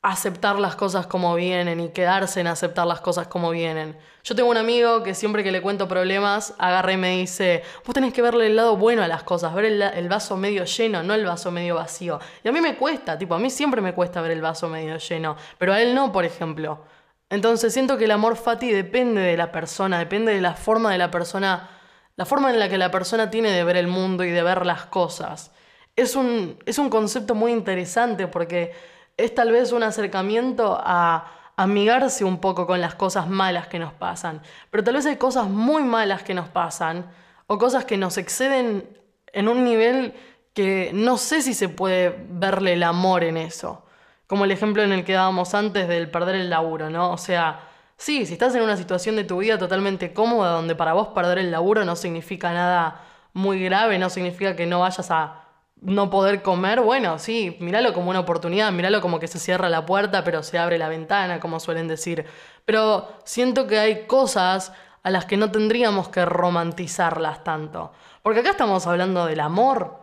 aceptar 0.02 0.58
las 0.58 0.76
cosas 0.76 1.06
como 1.06 1.36
vienen 1.36 1.80
y 1.80 1.90
quedarse 1.90 2.40
en 2.40 2.48
aceptar 2.48 2.88
las 2.88 3.02
cosas 3.02 3.28
como 3.28 3.52
vienen. 3.52 3.96
Yo 4.24 4.36
tengo 4.36 4.50
un 4.50 4.58
amigo 4.58 5.04
que 5.04 5.14
siempre 5.14 5.44
que 5.44 5.52
le 5.52 5.62
cuento 5.62 5.88
problemas, 5.88 6.56
agarra 6.58 6.94
y 6.94 6.98
me 6.98 7.18
dice, 7.18 7.64
vos 7.86 7.94
tenés 7.94 8.12
que 8.14 8.22
verle 8.22 8.48
el 8.48 8.56
lado 8.56 8.78
bueno 8.78 9.04
a 9.04 9.08
las 9.08 9.24
cosas, 9.24 9.54
ver 9.54 9.66
el, 9.66 10.10
vaso 10.10 10.38
medio 10.38 10.64
lleno, 10.66 11.04
no 11.04 11.14
el 11.14 11.26
vaso 11.26 11.52
medio 11.52 11.76
vacío. 11.76 12.20
Y 12.44 12.48
a 12.48 12.52
mí 12.52 12.62
me 12.62 12.78
cuesta, 12.78 13.18
tipo, 13.18 13.36
a 13.36 13.40
mí 13.40 13.52
siempre 13.52 13.82
me 13.82 13.94
cuesta 13.94 14.22
ver 14.22 14.32
el 14.32 14.42
vaso 14.42 14.70
medio 14.70 14.98
lleno, 14.98 15.36
pero 15.60 15.74
a 15.74 15.82
él 15.82 15.94
no, 15.94 16.12
por 16.12 16.26
ejemplo. 16.26 16.84
Entonces 17.30 17.72
siento 17.72 17.98
que 17.98 18.06
el 18.06 18.12
amor 18.12 18.38
fati 18.38 18.72
depende 18.72 19.22
de 19.22 19.38
la 19.38 19.52
persona, 19.52 20.00
depende 20.00 20.34
de 20.34 20.42
la 20.42 20.56
forma 20.56 20.92
de 20.92 20.98
la 20.98 21.12
persona, 21.12 21.70
la 22.16 22.26
forma 22.26 22.50
en 22.50 22.60
la 22.60 22.70
que 22.70 22.78
la 22.78 22.92
persona 22.92 23.30
tiene 23.30 23.52
de 23.52 23.64
ver 23.64 23.78
el 23.78 23.88
mundo 23.88 24.24
y 24.24 24.32
de 24.32 24.42
ver 24.44 24.66
las 24.66 24.86
cosas. 24.86 25.52
Es 25.96 26.16
un, 26.16 26.58
es 26.66 26.78
un 26.78 26.90
concepto 26.90 27.36
muy 27.36 27.52
interesante 27.52 28.28
porque 28.28 28.74
es 29.18 29.36
tal 29.36 29.52
vez 29.52 29.72
un 29.72 29.84
acercamiento 29.84 30.80
a 30.84 31.32
amigarse 31.56 32.24
un 32.24 32.40
poco 32.40 32.66
con 32.66 32.82
las 32.82 32.96
cosas 32.96 33.28
malas 33.28 33.68
que 33.68 33.80
nos 33.80 33.94
pasan. 33.94 34.42
Pero 34.70 34.84
tal 34.84 34.96
vez 34.96 35.06
hay 35.06 35.18
cosas 35.18 35.48
muy 35.48 35.84
malas 35.84 36.24
que 36.24 36.34
nos 36.34 36.50
pasan 36.50 37.12
o 37.48 37.58
cosas 37.58 37.86
que 37.86 37.98
nos 37.98 38.18
exceden 38.18 38.98
en 39.34 39.48
un 39.48 39.64
nivel 39.64 40.14
que 40.54 40.92
no 40.94 41.18
sé 41.18 41.42
si 41.42 41.54
se 41.54 41.70
puede 41.70 42.26
verle 42.30 42.74
el 42.74 42.84
amor 42.84 43.24
en 43.24 43.38
eso. 43.38 43.86
Como 44.28 44.46
el 44.46 44.52
ejemplo 44.52 44.82
en 44.84 44.92
el 44.92 45.04
que 45.04 45.14
dábamos 45.14 45.54
antes 45.54 45.88
del 45.88 46.10
perder 46.10 46.36
el 46.36 46.50
laburo, 46.50 46.90
¿no? 46.90 47.12
O 47.12 47.18
sea, 47.18 47.68
sí, 47.98 48.26
si 48.26 48.34
estás 48.34 48.56
en 48.56 48.62
una 48.64 48.78
situación 48.78 49.16
de 49.16 49.24
tu 49.24 49.38
vida 49.38 49.58
totalmente 49.58 50.14
cómoda 50.14 50.52
donde 50.52 50.76
para 50.76 50.94
vos 50.94 51.10
perder 51.10 51.38
el 51.38 51.52
laburo 51.52 51.86
no 51.86 51.96
significa 51.96 52.54
nada 52.54 53.02
muy 53.34 53.64
grave, 53.64 54.00
no 54.00 54.10
significa 54.10 54.56
que 54.56 54.66
no 54.66 54.80
vayas 54.80 55.12
a 55.12 55.41
no 55.82 56.12
poder 56.12 56.44
comer, 56.44 56.80
bueno, 56.80 57.18
sí, 57.18 57.58
míralo 57.60 57.94
como 57.94 58.12
una 58.12 58.20
oportunidad, 58.20 58.72
míralo 58.72 59.02
como 59.02 59.20
que 59.20 59.28
se 59.28 59.40
cierra 59.40 59.68
la 59.68 59.86
puerta, 59.86 60.24
pero 60.24 60.44
se 60.44 60.60
abre 60.60 60.78
la 60.78 60.88
ventana, 60.88 61.40
como 61.40 61.60
suelen 61.60 61.88
decir. 61.88 62.26
Pero 62.66 63.10
siento 63.26 63.66
que 63.68 63.80
hay 63.80 64.06
cosas 64.06 64.72
a 65.04 65.10
las 65.10 65.26
que 65.26 65.38
no 65.38 65.52
tendríamos 65.52 66.10
que 66.10 66.24
romantizarlas 66.24 67.44
tanto. 67.44 67.92
Porque 68.22 68.42
acá 68.42 68.52
estamos 68.52 68.86
hablando 68.86 69.26
del 69.26 69.40
amor. 69.40 70.00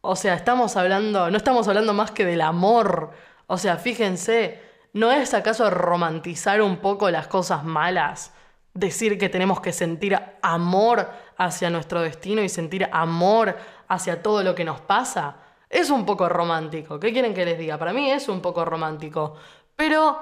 O 0.00 0.16
sea, 0.16 0.34
estamos 0.34 0.76
hablando, 0.76 1.30
no 1.30 1.36
estamos 1.36 1.68
hablando 1.68 1.94
más 1.94 2.10
que 2.10 2.24
del 2.24 2.40
amor. 2.40 3.12
O 3.46 3.58
sea, 3.58 3.76
fíjense, 3.76 4.60
¿no 4.92 5.12
es 5.12 5.34
acaso 5.34 5.70
romantizar 5.70 6.60
un 6.62 6.78
poco 6.78 7.10
las 7.10 7.28
cosas 7.28 7.64
malas? 7.64 8.32
Decir 8.74 9.18
que 9.18 9.28
tenemos 9.28 9.60
que 9.60 9.72
sentir 9.72 10.18
amor 10.42 11.08
hacia 11.36 11.70
nuestro 11.70 12.00
destino 12.00 12.42
y 12.42 12.48
sentir 12.48 12.88
amor 12.92 13.56
hacia 13.90 14.22
todo 14.22 14.42
lo 14.42 14.54
que 14.54 14.64
nos 14.64 14.80
pasa, 14.80 15.36
es 15.68 15.90
un 15.90 16.06
poco 16.06 16.28
romántico. 16.28 16.98
¿Qué 16.98 17.12
quieren 17.12 17.34
que 17.34 17.44
les 17.44 17.58
diga? 17.58 17.76
Para 17.76 17.92
mí 17.92 18.10
es 18.10 18.28
un 18.28 18.40
poco 18.40 18.64
romántico. 18.64 19.34
Pero 19.76 20.18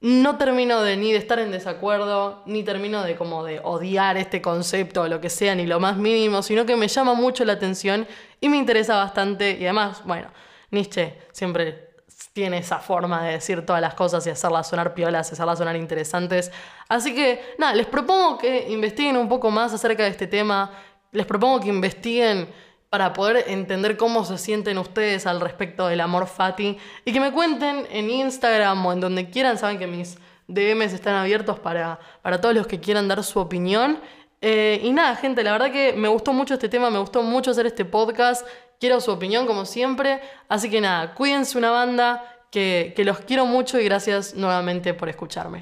no 0.00 0.36
termino 0.36 0.82
de 0.82 0.96
ni 0.96 1.12
de 1.12 1.18
estar 1.18 1.38
en 1.38 1.50
desacuerdo, 1.50 2.42
ni 2.44 2.62
termino 2.62 3.02
de 3.02 3.16
como 3.16 3.44
de 3.44 3.60
odiar 3.62 4.16
este 4.18 4.42
concepto 4.42 5.02
o 5.02 5.08
lo 5.08 5.20
que 5.20 5.30
sea, 5.30 5.54
ni 5.54 5.66
lo 5.66 5.80
más 5.80 5.96
mínimo, 5.96 6.42
sino 6.42 6.66
que 6.66 6.76
me 6.76 6.88
llama 6.88 7.14
mucho 7.14 7.44
la 7.44 7.54
atención 7.54 8.06
y 8.40 8.48
me 8.48 8.58
interesa 8.58 8.96
bastante. 8.96 9.52
Y 9.58 9.64
además, 9.64 10.02
bueno, 10.04 10.28
Nietzsche 10.70 11.18
siempre 11.32 11.94
tiene 12.34 12.58
esa 12.58 12.78
forma 12.78 13.24
de 13.24 13.32
decir 13.32 13.64
todas 13.64 13.80
las 13.80 13.94
cosas 13.94 14.26
y 14.26 14.30
hacerlas 14.30 14.68
sonar 14.68 14.92
piolas, 14.92 15.32
hacerlas 15.32 15.58
sonar 15.58 15.76
interesantes. 15.76 16.52
Así 16.88 17.14
que, 17.14 17.54
nada, 17.58 17.74
les 17.74 17.86
propongo 17.86 18.38
que 18.38 18.70
investiguen 18.70 19.16
un 19.16 19.28
poco 19.28 19.50
más 19.50 19.72
acerca 19.72 20.02
de 20.02 20.10
este 20.10 20.26
tema. 20.26 20.72
Les 21.12 21.26
propongo 21.26 21.60
que 21.60 21.68
investiguen 21.68 22.48
para 22.92 23.14
poder 23.14 23.44
entender 23.48 23.96
cómo 23.96 24.22
se 24.22 24.36
sienten 24.36 24.76
ustedes 24.76 25.26
al 25.26 25.40
respecto 25.40 25.88
del 25.88 26.02
amor 26.02 26.26
fati 26.26 26.76
y 27.06 27.12
que 27.14 27.20
me 27.20 27.32
cuenten 27.32 27.86
en 27.90 28.10
Instagram 28.10 28.84
o 28.84 28.92
en 28.92 29.00
donde 29.00 29.30
quieran, 29.30 29.56
saben 29.56 29.78
que 29.78 29.86
mis 29.86 30.18
DMs 30.46 30.92
están 30.92 31.14
abiertos 31.14 31.58
para, 31.58 31.98
para 32.20 32.38
todos 32.38 32.54
los 32.54 32.66
que 32.66 32.80
quieran 32.80 33.08
dar 33.08 33.24
su 33.24 33.38
opinión. 33.38 33.98
Eh, 34.42 34.78
y 34.84 34.92
nada, 34.92 35.16
gente, 35.16 35.42
la 35.42 35.52
verdad 35.52 35.72
que 35.72 35.94
me 35.94 36.08
gustó 36.08 36.34
mucho 36.34 36.52
este 36.52 36.68
tema, 36.68 36.90
me 36.90 36.98
gustó 36.98 37.22
mucho 37.22 37.52
hacer 37.52 37.64
este 37.64 37.86
podcast. 37.86 38.46
Quiero 38.78 39.00
su 39.00 39.10
opinión 39.10 39.46
como 39.46 39.64
siempre. 39.64 40.20
Así 40.50 40.68
que 40.68 40.82
nada, 40.82 41.14
cuídense 41.14 41.56
una 41.56 41.70
banda, 41.70 42.44
que, 42.50 42.92
que 42.94 43.06
los 43.06 43.20
quiero 43.20 43.46
mucho 43.46 43.80
y 43.80 43.84
gracias 43.84 44.34
nuevamente 44.34 44.92
por 44.92 45.08
escucharme. 45.08 45.60